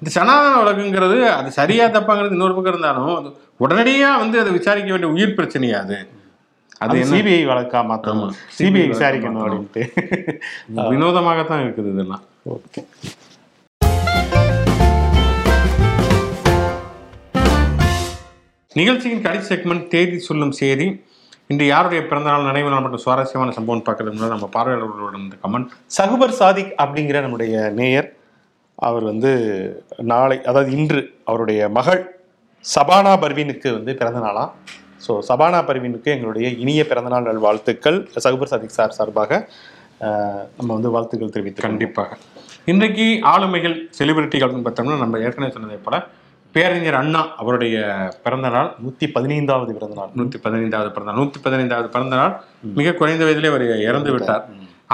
இந்த 0.00 0.12
சனாதன 0.18 0.58
வழக்குங்கிறது 0.62 1.18
அது 1.38 1.50
சரியா 1.60 1.86
தப்பாங்கிறது 1.96 2.36
இன்னொரு 2.38 2.56
பக்கம் 2.58 2.74
இருந்தாலும் 2.74 3.14
அது 3.20 3.32
உடனடியா 3.64 4.12
வந்து 4.24 4.38
அதை 4.42 4.52
விசாரிக்க 4.58 4.92
வேண்டிய 4.94 5.14
உயிர் 5.16 5.38
பிரச்சனையா 5.40 5.80
அது 6.84 7.04
சிபிஐ 7.10 7.42
வழக்கா 7.50 7.80
மாத்தணும். 7.90 8.32
சிபிஐ 8.58 8.86
விசாரிக்கணும். 8.92 9.44
அப்படின்ட்டு. 9.44 9.82
வினோதமாகத்தான் 10.92 11.62
இருக்குது 11.64 11.92
இதெல்லாம். 11.94 12.24
ஓகே. 12.54 12.82
நிகழ்ச்சியின் 18.78 19.24
கடைசி 19.24 19.48
செக்மெண்ட் 19.50 19.88
தேதி 19.88 20.16
சொல்லும் 20.28 20.54
செய்தி. 20.60 20.86
இன்று 21.52 21.64
யாருடைய 21.66 22.00
பிறந்தநாள் 22.10 22.48
நினைவு 22.48 22.68
நாள் 22.70 22.84
மற்றும் 22.84 23.02
சுவாரஸ்யமான 23.04 23.52
சம்பவம் 23.56 23.82
பார்க்கறது 23.86 24.14
முன்னாடி 24.14 24.34
நம்ம 24.34 24.48
பார்வையாளர்களோட 24.54 25.16
இந்த 25.22 25.36
கமெண்ட் 25.44 25.72
சகுபர் 25.96 26.38
சாதிக் 26.40 26.72
அப்படிங்கிற 26.82 27.20
நம்முடைய 27.20 27.70
நேயர் 27.80 28.08
அவர் 28.78 29.04
வந்து 29.04 29.30
நாளை 30.12 30.36
அதாவது 30.50 30.70
இன்று 30.78 31.02
அவருடைய 31.24 31.68
மகள் 31.68 32.00
சபானா 32.64 33.12
பர்வீனுக்கு 33.22 33.68
வந்து 33.72 33.92
பிறந்த 33.94 34.20
நாளாம் 34.20 34.52
ஸோ 35.06 35.12
சபானா 35.28 35.60
பர்வீனுக்கு 35.68 36.10
எங்களுடைய 36.16 36.48
இனிய 36.64 36.82
பிறந்தநாள் 36.90 37.28
நல் 37.28 37.44
வாழ்த்துக்கள் 37.46 37.98
சகுபர் 38.24 38.52
சாதிக் 38.52 38.76
சார் 38.78 38.96
சார்பாக 38.98 39.40
நம்ம 40.58 40.70
வந்து 40.76 40.92
வாழ்த்துக்கள் 40.96 41.34
தெரிவித்து 41.36 41.66
கண்டிப்பாக 41.68 42.18
இன்றைக்கு 42.72 43.06
ஆளுமைகள் 43.32 43.76
செலிபிரிட்டிகள்னு 43.98 44.66
பார்த்தோம்னா 44.66 45.00
நம்ம 45.04 45.20
ஏற்கனவே 45.26 45.54
சொன்னதை 45.56 45.78
போல 45.86 45.98
பேரறிஞர் 46.54 46.98
அண்ணா 47.00 47.20
அவருடைய 47.42 47.76
பிறந்த 48.24 48.48
நாள் 48.54 48.68
நூற்றி 48.82 49.06
பதினைந்தாவது 49.14 49.72
பிறந்த 49.76 49.96
நாள் 50.00 50.10
நூற்றி 50.18 50.38
பதினைந்தாவது 50.44 50.90
பிறந்த 50.94 51.10
நாள் 51.10 51.20
நூற்றி 51.20 51.38
பதினைந்தாவது 51.46 51.88
பிறந்த 51.94 52.16
நாள் 52.20 52.34
மிக 52.78 52.92
குறைந்த 53.00 53.22
வயதிலே 53.26 53.50
அவர் 53.52 53.64
இறந்து 53.88 54.12
விட்டார். 54.14 54.44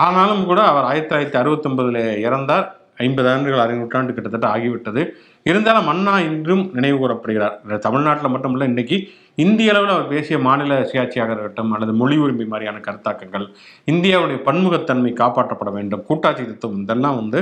ஆனாலும் 0.04 0.44
கூட 0.50 0.60
அவர் 0.70 0.88
ஆயிரத்தி 0.90 1.10
தொள்ளாயிரத்தி 1.10 1.38
அறுபத்தொன்பதுல 1.40 1.98
இறந்தார். 2.26 2.66
ஐம்பது 3.04 3.28
ஆண்டுகள் 3.32 3.62
அரை 3.64 3.74
நூற்றாண்டு 3.78 4.14
கிட்டத்தட்ட 4.16 4.46
ஆகிவிட்டது. 4.54 5.02
இருந்தாலும் 5.48 5.90
அண்ணா 5.92 6.14
இன்றும் 6.28 6.64
நினைவு 6.76 6.96
கூறப்படுகிறார். 7.02 7.56
தமிழ்நாட்டில் 7.86 8.32
மட்டும் 8.34 8.54
இல்லை 8.56 8.66
இன்னைக்கு 8.72 8.96
இந்திய 9.44 9.72
அளவில் 9.72 9.92
அவர் 9.94 10.10
பேசிய 10.12 10.36
மாநில 10.46 10.78
சுயாட்சியாக 10.90 11.34
இருக்கட்டும் 11.34 11.70
அல்லது 11.74 11.92
மொழி 12.00 12.16
உரிமை 12.24 12.46
மாதிரியான 12.52 12.80
கருத்தாக்கங்கள் 12.86 13.46
இந்தியாவுடைய 13.92 14.38
பன்முகத்தன்மை 14.48 15.12
காப்பாற்றப்பட 15.22 15.70
வேண்டும். 15.76 16.02
கூட்டாட்சி 16.08 16.44
தத்துவம் 16.44 16.82
இதெல்லாம் 16.86 17.18
வந்து 17.20 17.40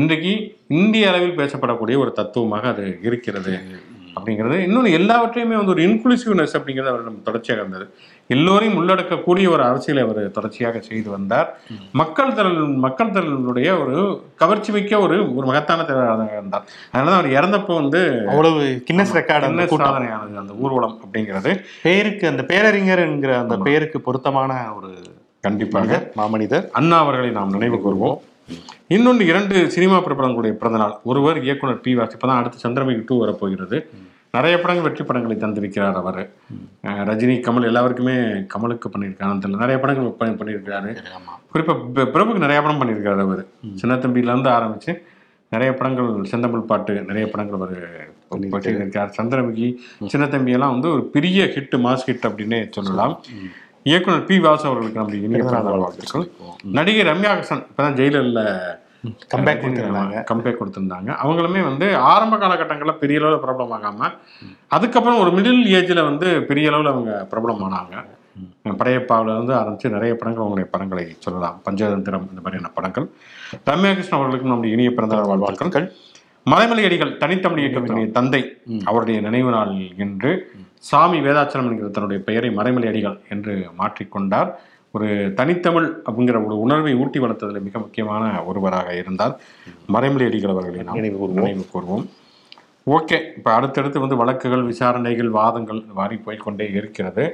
இன்றைக்கு 0.00 0.32
இந்திய 0.80 1.10
அளவில் 1.12 1.38
பேசப்படக்கூடிய 1.40 1.98
ஒரு 2.04 2.12
தத்துவமாக 2.20 2.68
அது 2.74 2.86
இருக்கிறது. 3.08 3.54
அப்படிங்கிறது 4.24 4.58
இன்னொன்று 4.66 4.90
எல்லாவற்றையுமே 4.98 5.56
வந்து 5.60 5.72
ஒரு 5.74 5.82
இன்க்ளூசிவ்னஸ் 5.88 6.54
அப்படிங்கிறது 6.58 6.92
அவர் 6.92 7.06
நம்ம 7.06 7.24
தொடர்ச்சியாக 7.28 7.62
இருந்தது. 7.62 7.86
எல்லோரையும் 8.34 8.76
உள்ளடக்கக்கூடிய 8.80 9.46
ஒரு 9.54 9.62
அரசியலை 9.70 10.02
அவர் 10.06 10.20
தொடர்ச்சியாக 10.36 10.78
செய்து 10.86 11.08
வந்தார். 11.14 11.48
மக்கள் 12.00 12.34
திரள் 12.36 12.60
மக்கள் 12.84 13.12
திரளுடைய 13.16 13.70
ஒரு 13.82 13.96
கவர்ச்சி 14.42 14.70
மிக்க 14.76 15.00
ஒரு 15.06 15.16
ஒரு 15.38 15.46
மகத்தான 15.50 15.84
தலைவராக 15.88 16.38
இருந்தார். 16.38 16.64
அதனால 16.90 17.10
தான் 17.10 17.20
அவர் 17.20 17.36
இறந்தப்போ 17.38 17.74
வந்து 17.80 18.00
அவ்வளவு 18.32 18.62
கின்னஸ் 18.90 19.16
ரெக்கார்டு 19.18 19.66
சாதனையானது 19.82 20.40
அந்த 20.42 20.54
ஊர்வலம் 20.62 20.96
அப்படிங்கிறது. 21.04 21.52
பேருக்கு 21.86 22.26
அந்த 22.32 22.44
பேரறிஞர் 22.52 23.04
என்கிற 23.08 23.34
அந்த 23.42 23.58
பெயருக்கு 23.66 24.00
பொருத்தமான 24.06 24.56
ஒரு 24.78 24.92
கண்டிப்பாக. 25.48 25.84
மனிதர் 25.84 26.06
மாமனிதர். 26.20 26.66
அண்ணா 26.80 26.98
அவர்களை 27.04 27.32
நாம் 27.40 27.54
நினைவு 27.56 27.80
கூறுவோம் 27.86 28.16
இன்னொன்று 28.94 29.24
இரண்டு 29.30 29.56
சினிமா 29.74 29.98
பிரபலங்களுடைய 30.06 30.54
பிறந்தநாள். 30.62 30.96
ஒருவர் 31.10 31.38
இயக்குனர் 31.44 31.84
பி 31.84 31.92
வாஸ். 31.98 32.16
இப்போ 32.16 32.26
தான் 32.30 32.40
அடுத்து 32.40 32.64
சந்திரமுகி 32.64 33.02
டூ 33.06 33.16
வரப்போகிறது. 33.22 33.76
நிறைய 34.34 34.60
படங்கள் 34.60 34.92
வெற்றி 34.92 35.04
படங்களை 35.04 35.36
தந்திருக்கிறார் 35.36 35.94
அவர். 35.94 36.30
ரஜினி 36.84 37.40
கமல் 37.40 37.64
எல்லாருக்குமே 37.64 38.12
கமலுக்கு 38.12 38.88
பண்ணியிருக்காரு. 38.96 39.40
தெரியல 39.40 39.56
நிறைய 39.56 39.78
படங்கள் 39.78 40.28
பண்ணி- 40.28 40.36
பண்ணியிருக்காரு 40.36 40.96
குறிப்பாக 41.50 41.78
பிரபுக்கு 41.94 42.38
நிறைய 42.38 42.62
படம் 42.62 42.80
பண்ணியிருக்காரு 42.80 43.20
அவர். 43.20 43.46
சின்ன 43.74 43.96
தம்பியிலேருந்து 43.96 44.48
ஆரம்பித்து 44.48 45.02
நிறைய 45.50 45.74
படங்கள் 45.74 46.24
செந்தமிழ் 46.24 46.60
பாட்டு 46.60 47.02
நிறைய 47.02 47.30
படங்கள் 47.30 47.54
அவர் 47.54 48.08
பண்ணியிருக்கார் 48.30 49.12
சந்திரமுகி 49.22 49.74
சின்ன 50.06 50.26
தம்பி 50.26 50.50
எல்லாம் 50.50 50.70
வந்து 50.70 50.90
ஒரு 50.90 51.04
பெரிய 51.04 51.44
ஹிட் 51.44 51.76
மாஸ் 51.76 51.98
ஹிட் 52.06 52.26
அப்படின்னே 52.26 52.66
சொல்லலாம். 52.70 53.22
இயக்குனர் 53.82 54.24
பி 54.24 54.38
வாசு 54.38 54.66
அவர்களுக்கு 54.66 55.00
நம்ம 55.00 55.14
இனிய 55.16 55.42
வாழ்த்துக்கள். 55.78 56.30
நடிகை 56.64 57.06
ரம்யா 57.06 57.32
ஹாசன் 57.32 57.66
இப்பதான் 57.66 57.94
ஜெயிலர்ல 57.94 58.60
கம்பேக் 59.32 59.60
கொடுத்துருந்தாங்க. 59.62 60.16
கம்பேக் 60.30 60.58
கொடுத்திருந்தாங்க. 60.60 61.10
அவங்களுமே 61.24 61.62
வந்து 61.62 61.96
ஆரம்ப 61.96 62.36
காலகட்டங்களில் 62.36 63.00
பெரிய 63.02 63.20
அளவில் 63.20 63.44
பிரபலம் 63.44 63.74
ஆகாம 63.78 64.10
அதுக்கப்புறம் 64.68 65.20
ஒரு 65.22 65.30
மிடில் 65.30 65.64
ஏஜ்ல 65.78 66.02
வந்து 66.04 66.42
பெரிய 66.42 66.68
அளவில் 66.70 66.92
அவங்க 66.92 67.26
பிரபலம் 67.30 67.64
ஆனாங்க. 67.68 68.04
படையப்பாவில 68.64 69.34
இருந்து 69.34 69.54
ஆரம்பித்து 69.54 69.90
நிறைய 69.90 70.12
படங்கள் 70.14 70.44
உங்களுடைய 70.44 70.70
படங்களை 70.70 71.04
சொல்லலாம். 71.18 71.60
பஞ்சதந்திரம் 71.64 72.26
இந்த 72.30 72.42
மாதிரியான 72.44 72.70
படங்கள். 72.74 73.06
ரம்யா 73.70 73.92
கிருஷ்ணன் 73.92 74.18
அவர்களுக்கும் 74.18 74.52
நம்முடைய 74.52 74.76
இனிய 74.76 74.90
பிறந்தநாள் 74.90 75.44
வாழ்த்துக்கள். 75.44 75.92
மலைமலை 76.50 76.84
அடிகள் 76.84 77.16
தனித்தமிழ் 77.16 77.62
இயக்கத்தினுடைய 77.64 78.10
தந்தை 78.10 78.42
அவருடைய 78.84 79.20
நினைவு 79.20 79.50
நாள் 79.50 79.74
என்று 79.96 80.30
சாமி 80.88 81.18
வேதாச்சலம் 81.20 81.68
என்கிற 81.70 81.88
தன்னுடைய 81.88 82.22
பெயரை 82.22 82.50
மறைமலை 82.50 82.88
அடிகள் 82.88 83.20
என்று 83.28 83.54
மாற்றிக்கொண்டார். 83.78 84.50
ஒரு 84.96 85.08
தனித்தமிழ் 85.38 85.88
அப்படிங்கிற 86.06 86.38
ஒரு 86.46 86.56
உணர்வை 86.64 86.92
ஊட்டி 87.02 87.18
வளர்த்ததில் 87.24 87.66
மிக 87.68 87.78
முக்கியமான 87.84 88.24
ஒருவராக 88.50 88.88
இருந்தார் 89.02 89.34
மறைமலை 89.94 90.26
அடிகள் 90.30 90.54
அவர்களை 90.54 90.84
நாம் 90.88 90.98
நினைவு 91.00 91.64
கூர்வோம். 91.74 92.06
ஓகே 92.96 93.18
இப்போ 93.36 93.50
அடுத்தடுத்து 93.58 94.04
வந்து 94.04 94.20
வழக்குகள் 94.22 94.64
விசாரணைகள் 94.72 95.30
வாதங்கள் 95.38 95.82
இந்த 95.84 95.94
மாதிரி 96.00 96.16
போய்க்கொண்டே 96.24 96.66
இருக்கிறது. 96.80 97.24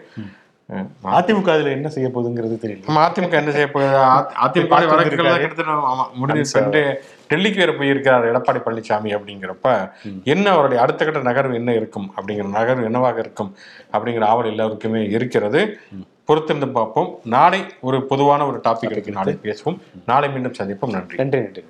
அதிமுக 1.14 1.54
இதுல 1.56 1.70
என்ன 1.76 1.88
செய்ய 1.94 2.08
போகுதுங்கிறது 2.14 2.56
தெரியல. 2.64 2.92
அதிமுக 3.04 3.34
என்ன 3.40 3.52
செய்ய 3.56 3.68
போகுது? 3.72 3.96
அதிமுக 4.44 4.76
வழக்குகள் 4.90 5.30
முடிஞ்சு 6.20 6.44
சென்று 6.52 6.82
டெல்லிக்கு 7.30 7.62
வேற 7.62 7.72
போயிருக்கார் 7.80 8.28
எடப்பாடி 8.30 8.60
பழனிசாமி 8.66 9.10
அப்படிங்கிறப்ப 9.16 9.72
என்ன 10.34 10.46
அவருடைய 10.56 10.78
அடுத்த 10.84 11.00
கட்ட 11.08 11.22
நகர்வு 11.30 11.58
என்ன 11.60 11.74
இருக்கும்? 11.80 12.06
அப்படிங்கிற 12.16 12.46
நகர்வு 12.58 12.88
என்னவாக 12.90 13.18
இருக்கும்? 13.24 13.50
அப்படிங்கிற 13.94 14.26
ஆவல் 14.32 14.52
எல்லாருக்குமே 14.52 15.02
இருக்கிறது. 15.16 15.62
பொறுத்திருந்து 16.30 16.72
பார்ப்போம். 16.72 17.18
நாளை 17.24 17.64
ஒரு 17.80 18.06
பொதுவான 18.06 18.46
ஒரு 18.46 18.60
டாபிக் 18.64 18.90
இருக்கு 18.90 19.10
நாளை 19.10 19.38
பேசுவோம். 19.42 19.78
நாளை 20.06 20.30
மீண்டும் 20.30 20.52
சந்திப்போம். 20.52 20.90
நன்றி. 20.90 21.16
நன்றி 21.16 21.40
நன்றி. 21.40 21.64